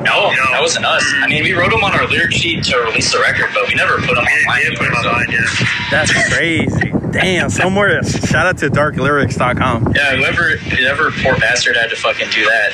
[0.05, 1.05] No, that wasn't us.
[1.23, 3.75] I mean, we wrote them on our lyric sheet to release the record, but we
[3.75, 4.63] never put them We online.
[4.63, 5.45] didn't put it online, yeah.
[5.91, 6.93] That's crazy.
[7.11, 7.51] Damn.
[7.51, 8.03] Somewhere.
[8.05, 9.93] Shout out to darklyrics.com.
[9.95, 12.73] Yeah, whoever, whoever poor bastard had to fucking do that.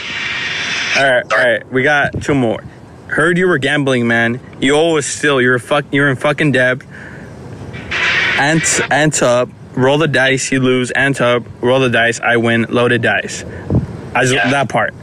[0.96, 1.72] All right, all right.
[1.72, 2.62] We got two more.
[3.08, 4.40] Heard you were gambling, man.
[4.60, 5.40] You always still.
[5.40, 5.84] You're fuck.
[5.92, 6.82] You're in fucking debt.
[8.38, 9.48] Ant, ant up.
[9.74, 10.50] Roll the dice.
[10.52, 10.90] You lose.
[10.92, 11.44] Ant up.
[11.60, 12.20] Roll the dice.
[12.20, 12.66] I win.
[12.68, 13.44] Loaded dice.
[14.14, 14.50] I just Yeah.
[14.50, 14.94] that part.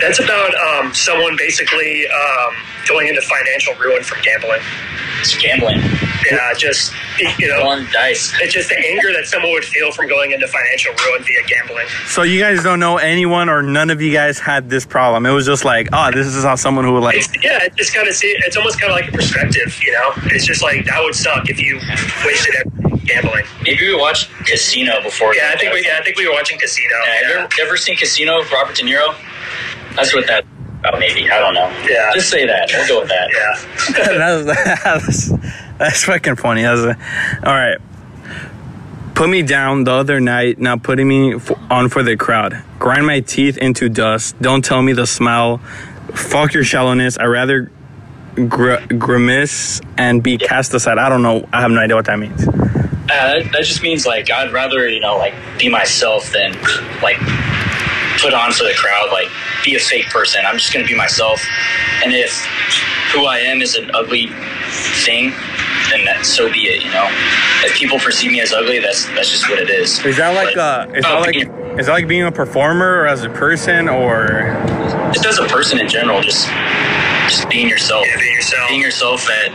[0.00, 2.54] That's about um, someone basically um,
[2.88, 4.60] going into financial ruin from gambling.
[5.20, 5.80] It's gambling.
[6.30, 6.92] Yeah, just,
[7.38, 8.32] you know, On dice.
[8.40, 11.86] it's just the anger that someone would feel from going into financial ruin via gambling.
[12.06, 15.26] So you guys don't know anyone or none of you guys had this problem.
[15.26, 17.16] It was just like, oh, this is how someone who would like.
[17.16, 18.34] It's, yeah, it just kind of see.
[18.46, 20.12] It's almost kind of like a perspective, you know.
[20.26, 21.80] It's just like that would suck if you
[22.24, 23.44] wasted everything gambling.
[23.62, 25.34] Maybe we watched Casino before.
[25.34, 25.84] Yeah, I think we.
[25.84, 26.94] Yeah, I think we were watching Casino.
[27.04, 29.14] Yeah, have you Yeah, ever, ever seen Casino with Robert De Niro?
[29.96, 30.44] That's what that.
[30.84, 31.68] Oh, maybe I don't know.
[31.88, 32.12] Yeah.
[32.14, 32.70] Just say that.
[32.72, 33.28] We'll go with that.
[33.34, 34.44] yeah.
[34.44, 35.30] that's, that's,
[35.78, 36.62] that's fucking funny.
[36.64, 37.78] A, all right.
[39.14, 42.62] Put me down the other night, now putting me f- on for the crowd.
[42.78, 44.40] Grind my teeth into dust.
[44.40, 45.58] Don't tell me the smell.
[46.14, 47.18] Fuck your shallowness.
[47.18, 47.70] I rather
[48.46, 50.98] gr- grimace and be cast aside.
[50.98, 51.48] I don't know.
[51.52, 52.46] I have no idea what that means.
[52.46, 56.52] Uh, that, that just means like I'd rather you know like be myself than
[57.02, 57.16] like
[58.20, 59.10] put on for the crowd.
[59.10, 59.28] Like
[59.64, 60.42] be a fake person.
[60.46, 61.44] I'm just gonna be myself.
[62.04, 62.44] And if
[63.12, 64.28] who I am is an ugly
[65.04, 65.32] thing,
[65.90, 66.84] then that, so be it.
[66.84, 67.06] You know,
[67.64, 70.04] if people perceive me as ugly, that's that's just what it is.
[70.04, 72.32] Is that like But- uh is that Oh, like being- is that like being a
[72.32, 74.50] performer or as a person or
[75.12, 76.48] just as a person in general, just
[77.28, 78.06] just being yourself.
[78.06, 78.68] Yeah, being yourself.
[78.68, 79.52] Being yourself at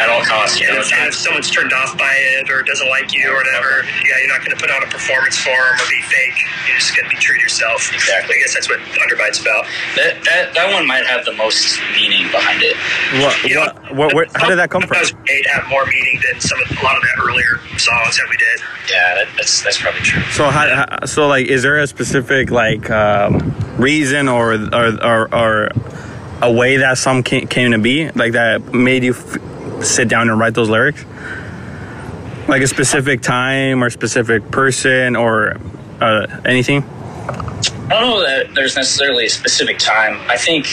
[0.00, 0.58] at all costs.
[0.60, 3.30] You And know, if, and if someone's turned off by it or doesn't like you
[3.30, 6.00] or whatever, yeah, you're not going to put on a performance for them or be
[6.08, 6.36] fake.
[6.66, 7.92] You're just going to be true to yourself.
[7.92, 8.36] Exactly.
[8.36, 9.66] I guess that's what Underbite's about.
[9.96, 12.76] that, that that one might have the most meaning behind it.
[13.22, 14.96] what You know, what, what where, how did that come from?
[15.04, 18.26] Sometimes Eight have more meaning than some of, a lot of the earlier songs that
[18.28, 18.60] we did.
[18.90, 20.22] Yeah, that, that's that's probably true.
[20.32, 25.34] So how, how so like is there a specific like um, reason or or, or
[25.34, 25.68] or
[26.42, 29.36] a way that some came, came to be like that made you f-
[29.82, 31.04] sit down and write those lyrics?
[32.48, 35.56] Like a specific time or specific person or
[36.00, 36.82] uh, anything?
[36.82, 40.18] I don't know that there's necessarily a specific time.
[40.28, 40.66] I think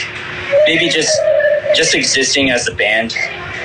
[0.65, 1.15] maybe just
[1.75, 3.13] just existing as a band,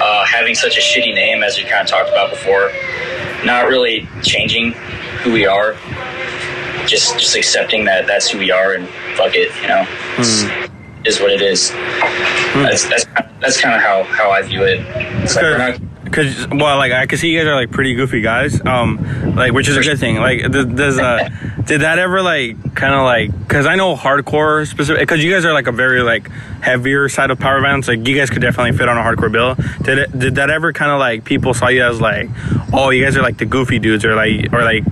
[0.01, 2.73] uh, having such a shitty name as we kind of talked about before,
[3.45, 4.73] not really changing
[5.23, 5.77] who we are,
[6.87, 9.87] just just accepting that that's who we are and fuck it, you know,
[10.19, 10.69] It's-
[11.05, 11.71] is what it is.
[11.71, 13.05] That's that's
[13.41, 14.81] that's kind of how how I view it.
[15.23, 15.81] It's like
[16.13, 19.53] Cause well, like I can see you guys are like pretty goofy guys, um, like
[19.53, 20.17] which is a good thing.
[20.17, 21.31] Like, th- does uh,
[21.65, 23.49] did that ever like kind of like?
[23.49, 25.09] Cause I know hardcore specific.
[25.09, 27.89] Cause you guys are like a very like heavier side of power bands.
[27.89, 29.55] Like you guys could definitely fit on a hardcore bill.
[29.85, 30.19] Did it?
[30.19, 32.29] Did that ever kind of like people saw you as like,
[32.75, 34.85] oh, you guys are like the goofy dudes, or like, or like.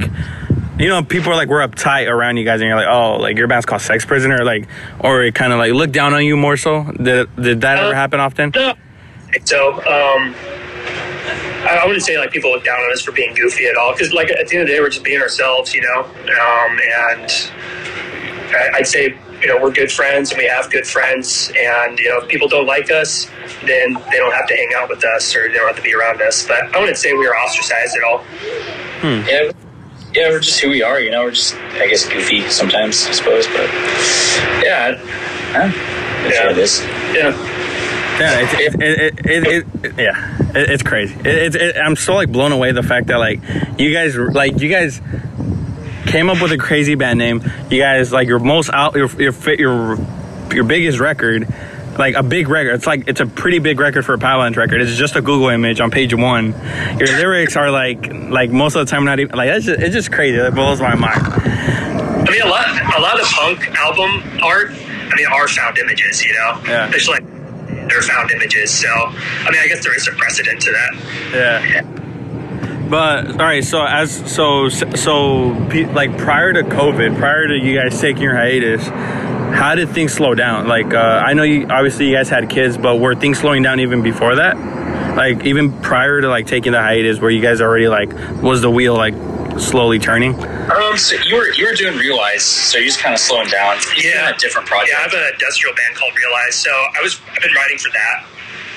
[0.81, 3.37] You know, people are like we're uptight around you guys, and you're like, oh, like
[3.37, 4.67] your band's called Sex Prisoner, like,
[5.01, 6.85] or it kind of like look down on you more so.
[6.85, 8.51] Did did that ever Uh, happen often?
[8.55, 8.73] No.
[9.45, 10.35] So, um,
[11.69, 13.93] I I wouldn't say like people look down on us for being goofy at all,
[13.93, 16.01] because like at the end of the day, we're just being ourselves, you know.
[16.05, 17.51] Um, and
[18.55, 22.09] I- I'd say you know we're good friends and we have good friends, and you
[22.09, 23.27] know if people don't like us,
[23.67, 25.95] then they don't have to hang out with us or they don't have to be
[25.95, 26.47] around us.
[26.47, 28.25] But I wouldn't say we were ostracized at all.
[29.03, 29.51] yeah,
[30.15, 31.01] yeah, we're just who we are.
[31.01, 33.47] You know, we're just I guess goofy sometimes, I suppose.
[33.47, 33.69] But
[34.65, 34.97] yeah,
[35.53, 35.69] Huh?
[36.23, 36.51] That's Yeah.
[36.51, 36.81] it is.
[37.15, 37.57] Yeah.
[38.21, 41.15] Yeah, it's it, it, it, it, it yeah, it, it's crazy.
[41.21, 43.41] It, it's it, I'm so like blown away the fact that like
[43.79, 45.01] you guys like you guys
[46.07, 47.43] came up with a crazy band name.
[47.71, 49.99] You guys like your most out your your your
[50.53, 51.49] your biggest record.
[51.99, 54.81] Like a big record, it's like it's a pretty big record for a Avalanche record.
[54.81, 56.53] It's just a Google image on page one.
[56.99, 59.95] Your lyrics are like like most of the time not even like it's just, it's
[59.95, 60.39] just crazy.
[60.39, 61.21] It blows my mind.
[61.21, 64.71] I mean, a lot, a lot of punk album art.
[64.71, 66.25] I mean, are found images.
[66.25, 66.91] You know, Yeah.
[66.95, 67.25] It's like
[67.89, 68.71] they're found images.
[68.71, 71.33] So, I mean, I guess there is a precedent to that.
[71.35, 71.83] Yeah.
[72.89, 75.49] But all right, so as so so
[75.93, 78.85] like prior to COVID, prior to you guys taking your hiatus,
[79.53, 80.67] how did things slow down?
[80.69, 83.81] Like uh, I know you obviously you guys had kids, but were things slowing down
[83.81, 84.57] even before that?
[85.17, 88.71] Like even prior to like taking the hiatus, were you guys already like was the
[88.71, 89.15] wheel like
[89.59, 90.35] slowly turning?
[90.71, 93.77] Um, so you were you were doing Realize, so you're just kind of slowing down.
[93.97, 94.31] You're Yeah.
[94.31, 94.91] a different project.
[94.93, 96.55] Yeah, I have an industrial band called Realize.
[96.57, 98.25] So I was I've been writing for that,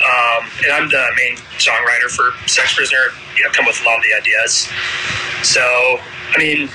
[0.04, 3.14] um, and I'm the main songwriter for Sex Prisoner.
[3.38, 4.68] You know, come with a lot of the ideas.
[5.44, 6.70] So I mean,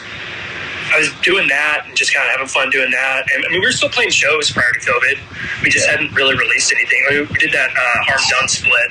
[0.93, 3.25] I was doing that and just kind of having fun doing that.
[3.35, 5.63] And I mean, we were still playing shows prior to COVID.
[5.63, 5.93] We just Yeah.
[5.97, 7.05] hadn't really released anything.
[7.09, 8.91] I mean, we did that uh, Harm Done split.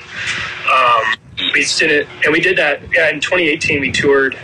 [0.72, 2.82] Um, we just did it, and we did that.
[2.94, 4.38] Yeah, in 2018 we toured.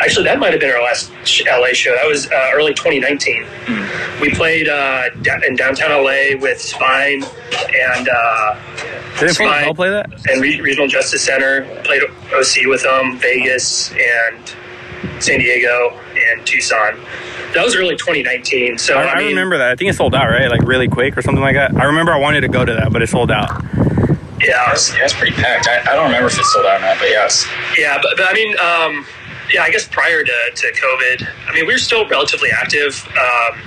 [0.00, 1.10] Actually, that might have been our last
[1.46, 1.94] LA show.
[1.94, 3.44] That was uh, early 2019.
[4.20, 5.10] We played uh,
[5.46, 8.54] in downtown LA with Spine and uh,
[9.14, 10.10] Frank Spine play that?
[10.28, 11.62] and Re- Regional Justice Center.
[11.84, 12.02] Played
[12.32, 14.50] OC with them, Vegas and
[15.20, 16.98] San Diego and Tucson.
[17.54, 18.78] That was early 2019.
[18.78, 19.70] So I, I, I remember that.
[19.70, 20.50] I think it sold out, right?
[20.50, 21.74] Like really quick or something like that.
[21.76, 23.50] I remember I wanted to go to that, but it sold out.
[24.40, 25.68] yeah, That's, that's pretty packed.
[25.68, 27.46] I, I don't remember if it sold out or not, but yes.
[27.78, 29.06] Yeah, but, but I mean, um,
[29.52, 33.06] yeah, I guess prior to, to COVID, I mean, we were still relatively active.
[33.10, 33.60] Um,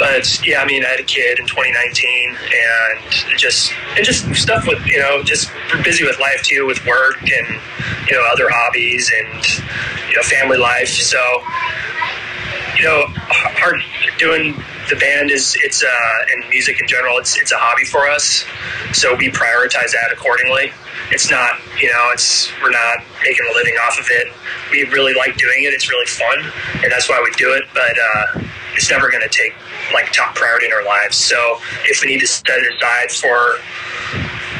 [0.00, 4.66] but yeah, I mean, I had a kid in 2019 and just, and just stuff
[4.66, 5.52] with, you know, just
[5.84, 7.60] busy with life too, with work and,
[8.08, 9.44] you know, other hobbies and,
[10.08, 10.88] you know, family life.
[10.88, 11.20] So,
[12.78, 13.82] you know, hard
[14.18, 14.54] doing
[14.90, 18.44] the band is it's uh and music in general it's it's a hobby for us.
[18.92, 20.72] So we prioritize that accordingly.
[21.10, 24.28] It's not you know it's we're not making a living off of it.
[24.70, 25.72] We really like doing it.
[25.72, 26.38] It's really fun
[26.82, 28.42] and that's why we do it but uh
[28.74, 29.52] it's never going to take
[29.92, 31.16] like top priority in our lives.
[31.16, 33.58] So if we need to set it aside for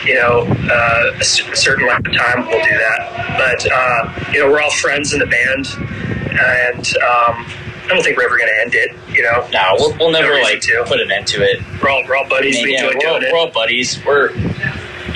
[0.05, 3.37] you know, uh, a, certain length of time, we'll do that.
[3.37, 5.67] But, uh, you know, we're all friends in the band,
[6.39, 7.47] and um,
[7.91, 9.47] I don't think we're ever going to end it, you know.
[9.53, 10.85] No, we'll, we'll never No like to.
[10.87, 11.61] put an end to it.
[11.83, 12.55] We're all, we're all I buddies.
[12.57, 14.05] mean, we yeah, enjoy we're, all, doing we're all buddies.
[14.05, 14.31] We're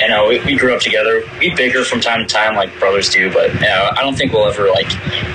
[0.01, 1.23] you know we, we grew up together.
[1.39, 4.33] We bicker from time to time like brothers do, but you know, I don't think
[4.33, 4.91] we'll ever like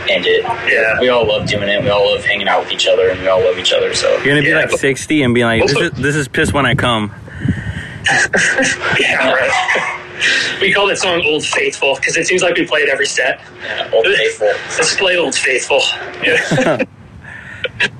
[0.09, 0.43] end it.
[0.69, 0.99] Yeah.
[0.99, 1.81] we all love doing it.
[1.81, 3.93] We all love hanging out with each other, and we all love each other.
[3.93, 6.27] So You're gonna be Yeah, like but- 60 and be like, this is this is
[6.27, 7.13] piss when I come.
[8.99, 10.59] Yeah, right.
[10.61, 13.39] we call that song Old Faithful because it seems like we play it every set.
[13.63, 14.47] yeah, old faithful.
[14.77, 15.81] Let's play Old Faithful.
[16.23, 16.83] Yeah.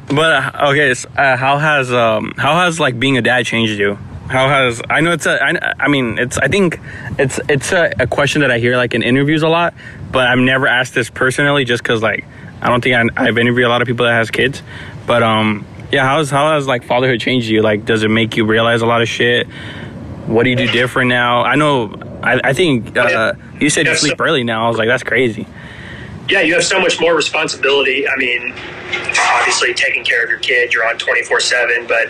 [0.10, 3.80] But uh, okay, so, uh, how has um how has like being a dad changed
[3.80, 3.96] you?
[4.28, 6.80] How has I know it's a I, I mean it's I think
[7.18, 9.74] it's it's a, a question that I hear like in interviews a lot,
[10.12, 12.26] but I've never asked this personally just because like
[12.62, 14.62] I don't think I, I've interviewed a lot of people that has kids,
[15.06, 17.62] but um yeah how's how has like fatherhood changed you?
[17.62, 19.48] Like does it make you realize a lot of shit?
[20.26, 21.44] What do you do different now?
[21.44, 21.94] I know
[22.24, 24.66] I, I think uh, you said you Yeah, so- sleep early now.
[24.66, 25.46] I was like that's crazy.
[26.30, 28.08] Yeah, you have so much more responsibility.
[28.08, 28.54] I mean,
[29.34, 32.08] obviously taking care of your kid, you're on 24 seven, but,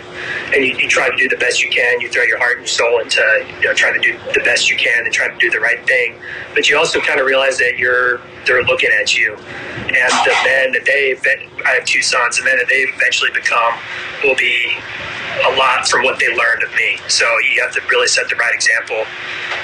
[0.54, 2.00] and you, you try to do the best you can.
[2.00, 3.22] You throw your heart and soul into,
[3.60, 5.84] you know, trying to do the best you can and trying to do the right
[5.86, 6.16] thing.
[6.54, 10.72] But you also kind of realize that you're, they're looking at you and the men
[10.72, 11.16] that they,
[11.64, 13.72] I have two sons, the men that they eventually become
[14.22, 14.76] will be
[15.46, 16.98] a lot from what they learned of me.
[17.08, 19.04] So you have to really set the right example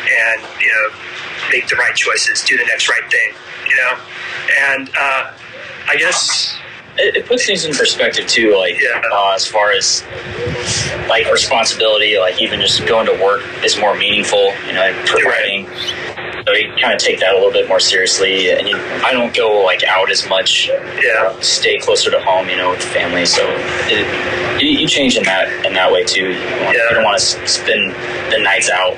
[0.08, 0.88] and, you know,
[1.50, 3.32] make the right choices, do the next right thing,
[3.68, 3.98] you know?
[4.72, 5.32] And uh,
[5.88, 6.56] I guess,
[6.98, 9.02] it, it puts things in perspective too like Yeah.
[9.12, 10.02] uh, as far as
[11.08, 15.66] like responsibility like even just going to work is more meaningful you know providing
[16.46, 19.36] so you kind of take that a little bit more seriously and you, i don't
[19.36, 23.26] go like out as much yeah, stay closer to home you know with the family
[23.26, 23.42] so
[23.88, 26.88] it, you, you change in that in that way too you, want, Yeah.
[26.88, 27.92] you don't want to spend
[28.32, 28.94] the nights out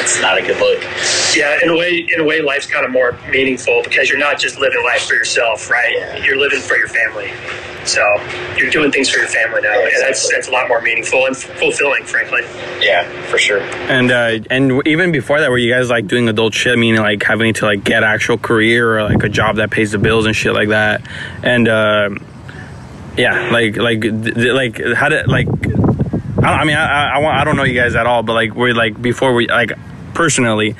[0.00, 0.82] it's not a good look
[1.34, 1.58] yeah.
[1.62, 4.58] In a way, in a way, life's kind of more meaningful because you're not just
[4.58, 5.94] living life for yourself, right?
[5.96, 6.16] Yeah.
[6.24, 7.32] You're living for your family.
[7.86, 8.02] So
[8.58, 11.24] you're doing things for your family now, Yeah, and that's that's a lot more meaningful
[11.26, 12.42] and fulfilling, frankly.
[12.82, 16.52] yeah for sure And uh, and even before that, were you guys like doing adult
[16.52, 19.92] shit, meaning like having to like get actual career or like a job that pays
[19.92, 21.00] the bills and shit like that?
[21.42, 22.10] And uh,
[23.16, 25.48] yeah, like like th- th- like how did like
[26.38, 28.34] I, I mean, I, I, I, want, I don't know you guys at all, but
[28.34, 29.72] like we're like before we like
[30.14, 30.74] personally,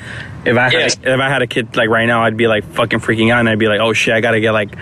[0.45, 1.13] if I had Yeah.
[1.15, 3.49] if I had a kid like right now, I'd be like fucking freaking out, and
[3.49, 4.75] I'd be like, oh shit, I gotta get like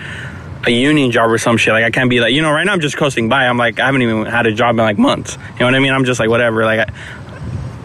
[0.65, 1.73] a union job or some shit.
[1.73, 3.47] Like I can't be like you know right now I'm just coasting by.
[3.47, 5.37] I'm like I haven't even had a job in like months.
[5.53, 5.91] You know what I mean?
[5.91, 6.63] I'm just like whatever.
[6.65, 6.93] Like I,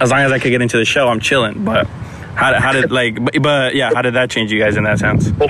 [0.00, 1.64] as long as I could get into the show, I'm chilling.
[1.64, 4.76] But how did, how did like but, but yeah, how did that change you guys
[4.76, 5.30] in that sense?
[5.30, 5.48] Well,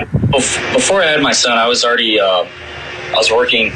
[0.73, 3.71] before I had my son, I was already uh, I was working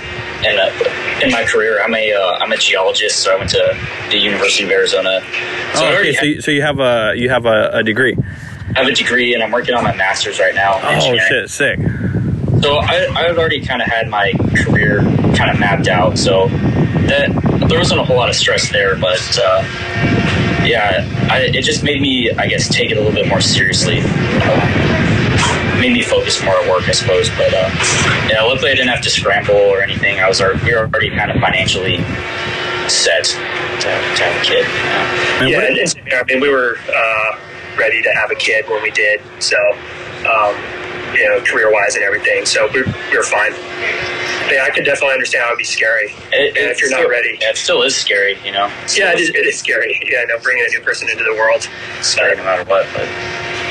[0.45, 1.81] in a, in my career.
[1.83, 3.77] I'm a uh, I'm a geologist, so I went to
[4.09, 5.21] the University of Arizona.
[5.75, 8.15] So Oh, okay, so you, so you have a you have a, a degree.
[8.75, 10.79] I have a degree, and I'm working on my master's right now.
[10.81, 11.79] Oh shit, sick.
[12.61, 15.01] So I, I had already kind of had my career
[15.35, 16.17] kind of mapped out.
[16.17, 17.29] So that
[17.67, 19.63] there wasn't a whole lot of stress there, but uh,
[20.63, 24.01] yeah, I, it just made me, I guess, take it a little bit more seriously.
[25.81, 27.27] Made me focus more at work, I suppose.
[27.31, 27.67] But uh,
[28.29, 30.19] yeah, luckily I didn't have to scramble or anything.
[30.19, 31.97] I was al- we were already kind of financially
[32.87, 34.65] set to, to have a kid.
[35.41, 37.39] And yeah, it's, I mean, we were uh,
[37.79, 39.21] ready to have a kid when we did.
[39.39, 39.57] So,
[40.29, 40.53] um,
[41.17, 42.45] you know, career wise and everything.
[42.45, 43.53] So we we were fine.
[44.53, 46.13] Yeah, I could definitely understand how it'd be scary.
[46.31, 47.39] It, if you're not ready.
[47.41, 48.67] yeah, it still is scary, you know.
[48.93, 49.99] Yeah, it is, it is scary.
[50.05, 51.67] Yeah, no, bringing a new person into the world.
[52.01, 52.85] scary no matter what.
[52.93, 53.07] But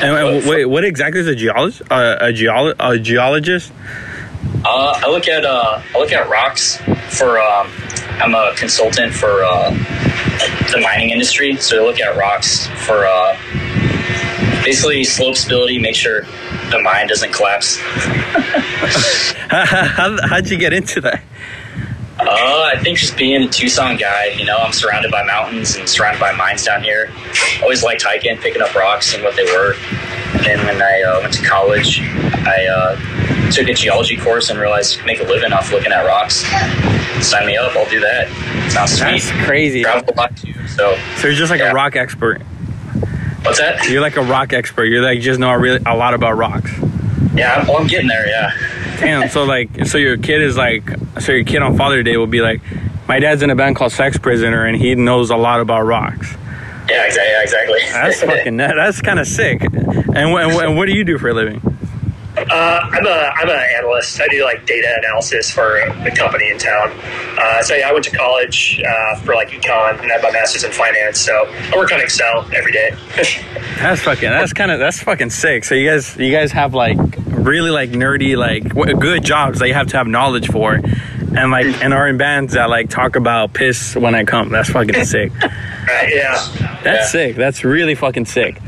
[0.03, 1.83] And, wait, what exactly is a geologist?
[1.91, 3.73] Uh, a geolo- a geologist?
[4.65, 6.77] Uh, I look at uh, I look at rocks
[7.17, 7.39] for.
[7.39, 7.71] Um,
[8.21, 13.35] I'm a consultant for uh, the mining industry, so I look at rocks for uh,
[14.63, 16.23] basically slope stability, make sure
[16.71, 17.79] the mine doesn't collapse.
[19.51, 21.23] How, how'd you get into that?
[22.28, 25.88] Uh, I think just being a Tucson guy, you know, I'm surrounded by mountains and
[25.88, 27.11] surrounded by mines down here.
[27.62, 29.74] Always liked hiking, picking up rocks and what they were.
[30.35, 34.59] And then when I uh, went to college, I uh, took a geology course and
[34.59, 36.44] realized you can make a living off looking at rocks.
[37.26, 38.28] Sign me up, I'll do that.
[38.70, 39.22] Sounds sweet.
[39.22, 39.83] That's crazy.
[39.83, 40.52] Travel a lot too.
[40.68, 41.72] So So you're just like Yeah.
[41.72, 42.40] a rock expert.
[43.42, 43.88] what's that?
[43.88, 44.85] You're like a rock expert.
[44.85, 46.70] You're like just know a really a lot about rocks.
[47.35, 48.26] Yeah, well, I'm getting there.
[48.28, 48.52] Yeah.
[49.01, 49.29] Damn.
[49.31, 50.89] so like, so your kid is like,
[51.21, 52.61] so your kid on Father Day will be like,
[53.09, 56.33] my dad's in a band called Sex Prisoner, and he knows a lot about rocks.
[56.89, 57.33] Yeah, exactly.
[57.33, 57.81] Yeah, exactly.
[57.93, 58.57] That's fucking.
[58.59, 59.63] that- That's kind of sick.
[59.63, 61.61] And, what- and, and what do you do for a living?
[62.48, 64.20] Uh, I'm a I'm an analyst.
[64.20, 66.90] I do like data analysis for a company in town.
[67.38, 70.31] Uh, so yeah, I went to college uh, for like econ and I have my
[70.31, 71.18] master's in finance.
[71.20, 72.90] So I work on Excel every day.
[73.79, 74.29] That's fucking.
[74.31, 74.79] That's kind of.
[74.79, 75.64] That's fucking sick.
[75.64, 76.98] So you guys, you guys have like
[77.29, 78.68] really like nerdy like
[79.00, 82.53] good jobs that you have to have knowledge for, and like and are in bands
[82.55, 84.50] that like talk about piss when I come.
[84.50, 85.33] That's fucking sick.
[85.42, 86.09] right?
[86.14, 86.33] Yeah,
[86.83, 87.05] That's Yeah.
[87.07, 87.37] sick.
[87.37, 88.61] That's really fucking sick.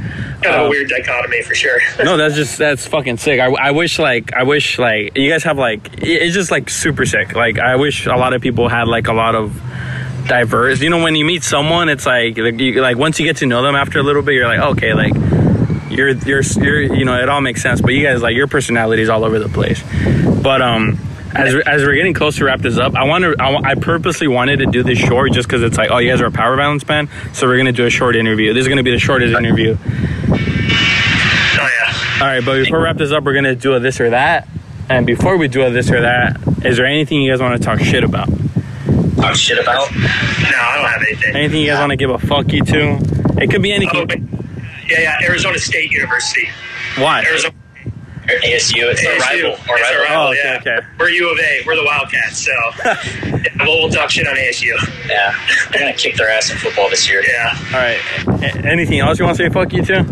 [0.42, 1.78] Kind of Uh, a weird dichotomy for sure.
[2.04, 3.40] No, that's just that's fucking sick.
[3.40, 7.06] I, I wish like I wish like you guys have like it's just like super
[7.06, 7.34] sick.
[7.34, 9.54] Like I wish a lot of people had like a lot of
[10.26, 10.80] diverse.
[10.80, 13.46] You know, when you meet someone, it's like like, you, like once you get to
[13.46, 15.14] know them after a little bit, you're like okay, like
[15.90, 17.80] you're you're you're you know it all makes sense.
[17.80, 19.82] But you guys like your personality is all over the place.
[20.42, 20.98] But um.
[21.34, 23.34] As, as we're getting close to wrap this up, I want to.
[23.40, 26.20] I, I purposely wanted to do this short just because it's like, oh, you guys
[26.20, 28.52] are a power violence band, so we're gonna do a short interview.
[28.52, 29.78] This is gonna be the shortest interview.
[32.22, 32.30] Oh yeah.
[32.30, 34.48] All right, but before we wrap this up, we're gonna do a this or that.
[34.88, 37.64] And before we do a this or that, is there anything you guys want to
[37.64, 38.28] talk shit about?
[39.16, 39.90] Talk shit about.
[39.94, 41.36] No, I don't have anything.
[41.36, 42.98] Anything you guys want to give a fuck you to?
[43.40, 44.08] It could be Oh, anything.
[44.08, 44.20] wait.
[44.90, 45.16] yeah, yeah.
[45.28, 46.48] Arizona State University.
[46.98, 47.22] Why?
[47.24, 47.54] Arizona
[48.26, 48.90] ASU.
[48.90, 49.20] It's our ASU.
[49.20, 49.50] rival.
[49.68, 50.02] Our It's our rival.
[50.02, 50.58] rival, Oh, okay, yeah.
[50.78, 50.86] okay.
[50.98, 51.62] We're U of A.
[51.66, 52.44] We're the Wildcats.
[52.44, 52.52] So
[52.84, 54.74] yeah, we'll, we'll talk shit on ASU.
[55.08, 55.34] Yeah,
[55.70, 57.22] they're gonna kick their ass in football this year.
[57.26, 57.56] Yeah.
[57.66, 58.42] All right.
[58.42, 60.04] A- anything else you want to say fuck you to?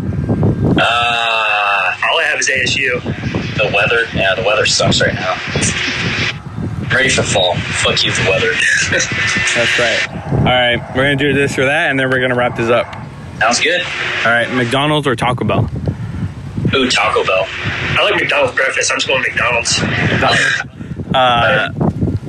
[0.77, 3.01] Uh, All I have is ASU.
[3.57, 4.05] the weather.
[4.13, 5.35] Yeah, the weather sucks right now.
[6.93, 7.55] Ready for fall.
[7.55, 8.51] Fuck you, the weather.
[9.55, 10.33] That's right.
[10.39, 12.93] All right, we're gonna do this or that, and then we're gonna wrap this up.
[13.39, 13.81] Sounds good.
[14.25, 15.69] All right, McDonald's or Taco Bell?
[16.73, 17.45] Ooh, Taco Bell.
[17.47, 18.91] I like McDonald's breakfast.
[18.91, 19.81] I'm just going McDonald's.
[21.13, 21.67] Uh,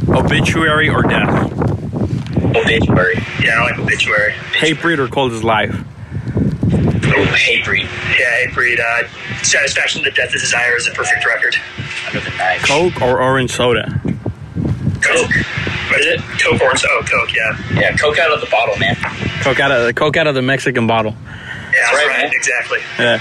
[0.09, 1.53] obituary or death?
[2.57, 3.15] Obituary.
[3.41, 4.33] Yeah, I like obituary.
[4.59, 5.73] Hatebreed or cold as life?
[7.23, 7.85] Ooh, Hatebreed.
[8.19, 8.81] Yeah, hey, breed.
[8.81, 9.07] Uh,
[9.43, 11.55] satisfaction to death of desire is a perfect record.
[12.07, 12.65] Under the knife.
[12.67, 14.01] Coke or orange soda?
[15.01, 15.31] Coke.
[15.89, 16.21] What is it?
[16.43, 16.85] Coke orange.
[16.89, 17.33] Oh, Coke.
[17.33, 17.57] Yeah.
[17.75, 18.97] Yeah, Coke out of the bottle, man.
[19.43, 21.15] Coke out of the Coke out of the Mexican bottle.
[21.23, 22.33] Yeah, that's right, right.
[22.35, 22.81] Exactly.
[22.99, 23.21] Yeah.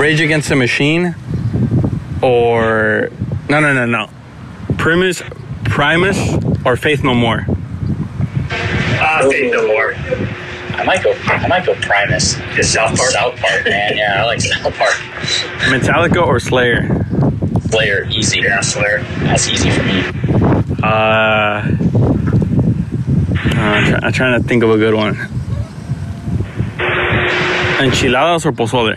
[0.00, 1.14] Rage Against the Machine
[2.22, 3.10] or
[3.50, 4.08] no no no no.
[4.78, 5.22] Primus
[5.64, 6.16] Primus
[6.64, 7.44] or Faith No More.
[8.50, 9.94] Uh, Faith No More.
[10.74, 11.12] I might go.
[11.26, 12.38] I might go Primus.
[12.58, 13.10] Is South Park.
[13.10, 13.96] South Park, man.
[13.96, 14.94] Yeah, I like South Park.
[15.70, 16.88] Metallica or Slayer.
[17.70, 18.40] Slayer, easy.
[18.40, 19.02] Yeah, Slayer.
[19.20, 20.02] That's easy for me.
[20.82, 21.62] Uh
[23.64, 25.14] I'm, try, I'm trying to think of a good one.
[27.80, 28.96] Enchiladas or pozole?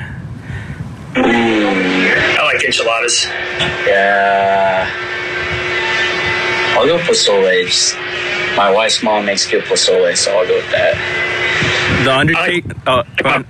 [1.18, 3.26] I like enchiladas.
[3.88, 4.90] Yeah.
[6.78, 7.66] I'll go pozole.
[7.66, 7.96] Just-
[8.58, 10.96] My wife's mom makes good pozole, so I'll go with that.
[12.06, 12.76] The Undertaker.
[12.86, 13.44] Uh, uh,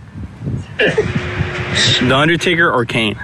[0.78, 3.20] the Undertaker or Kane?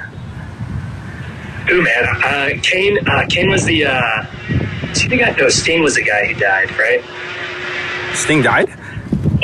[1.69, 2.05] Ooh, man.
[2.21, 3.07] Uh, Kane.
[3.07, 3.85] Uh, Kane was the.
[3.85, 4.25] Uh,
[4.93, 5.33] see the guy?
[5.37, 7.01] No, Sting was the guy who died, right?
[8.13, 8.67] Sting died.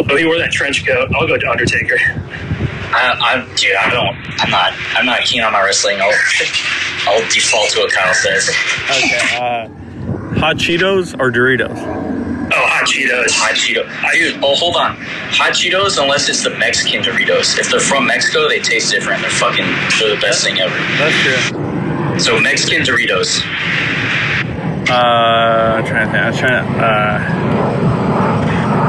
[0.10, 1.10] Oh, he wore that trench coat.
[1.16, 1.98] I'll go to Undertaker.
[2.00, 3.78] I, I'm, dude.
[3.78, 4.42] I don't.
[4.42, 4.74] I'm not.
[4.94, 6.00] I'm not keen on my wrestling.
[6.02, 6.12] I'll,
[7.08, 8.50] I'll default to what Kyle says.
[8.90, 9.38] Okay.
[9.38, 9.70] Uh,
[10.38, 12.07] hot Cheetos or Doritos?
[12.58, 13.38] Oh, hot Cheetos.
[13.38, 14.42] Hot Cheeto, dude.
[14.44, 14.98] Oh, hold on.
[15.38, 17.60] Hot Cheetos, unless it's the Mexican Doritos.
[17.60, 19.22] If they're from Mexico, they taste different.
[19.22, 19.66] They're fucking.
[20.00, 20.74] They're the best thing ever.
[20.98, 21.38] That's true.
[22.20, 23.46] So Mexican Doritos.
[24.90, 26.26] Uh, I'm trying to think.
[26.26, 26.70] I'm trying to.
[26.82, 27.20] Uh,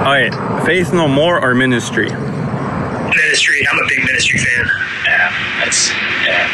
[0.09, 0.33] all right.
[0.65, 2.09] Faith No More or Ministry?
[2.09, 3.67] Ministry.
[3.71, 4.67] I'm a big Ministry fan.
[5.05, 5.29] Yeah,
[5.61, 5.91] that's
[6.25, 6.49] yeah.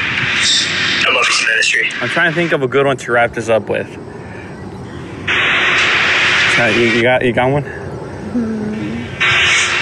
[1.06, 1.90] I love his Ministry.
[2.00, 3.86] I'm trying to think of a good one to wrap this up with.
[6.56, 7.64] Uh, you, you got you got one?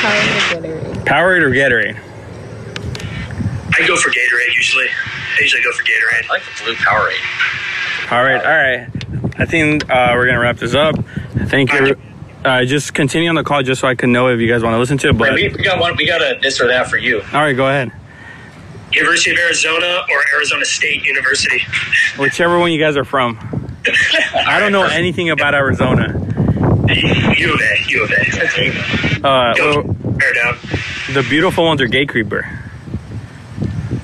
[0.02, 1.04] Powerade or Gatorade?
[1.04, 1.96] Powerade or Gatorade?
[3.78, 4.86] I go for Gatorade usually.
[4.88, 6.24] I usually go for Gatorade.
[6.24, 8.10] I like the blue Powerade.
[8.10, 8.88] All right, all right.
[9.40, 10.96] I think uh, we're gonna wrap this up.
[11.48, 11.96] Thank you.
[12.44, 14.74] Uh, just continue on the call just so I can know if you guys want
[14.74, 15.18] to listen to it.
[15.18, 15.96] But we, we got one.
[15.96, 17.20] We got a this or that for you.
[17.32, 17.92] all right, go ahead.
[18.92, 21.62] University of Arizona or Arizona State University.
[22.18, 23.38] Whichever one you guys are from.
[24.34, 26.21] I don't know anything about Arizona.
[26.94, 27.84] U of A.
[27.88, 29.26] U of A.
[29.26, 30.56] Uh, well, down.
[31.14, 32.58] the beautiful ones are Gatecreeper.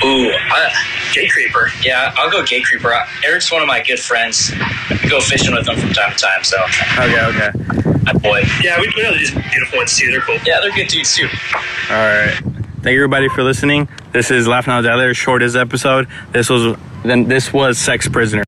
[0.05, 0.70] Ooh, I,
[1.12, 1.84] Gatecreeper.
[1.84, 2.12] yeah.
[2.16, 3.07] I'll go Gatecreeper.
[3.24, 4.53] Eric's one of my good friends.
[4.55, 6.45] I go fishing with him from time to time.
[6.45, 6.57] So,
[6.99, 8.01] Okay, okay.
[8.05, 8.43] my boy.
[8.62, 10.11] Yeah, we, we know these beautiful ones too.
[10.11, 10.36] They're cool.
[10.47, 11.28] Yeah, they're good dudes too.
[11.91, 12.34] All right.
[12.82, 13.89] Thank you everybody for listening.
[14.12, 16.07] This is Laughing Out Loud, shortest episode.
[16.32, 18.45] This was then this was Sex Prisoner.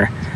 [0.00, 0.33] Yeah.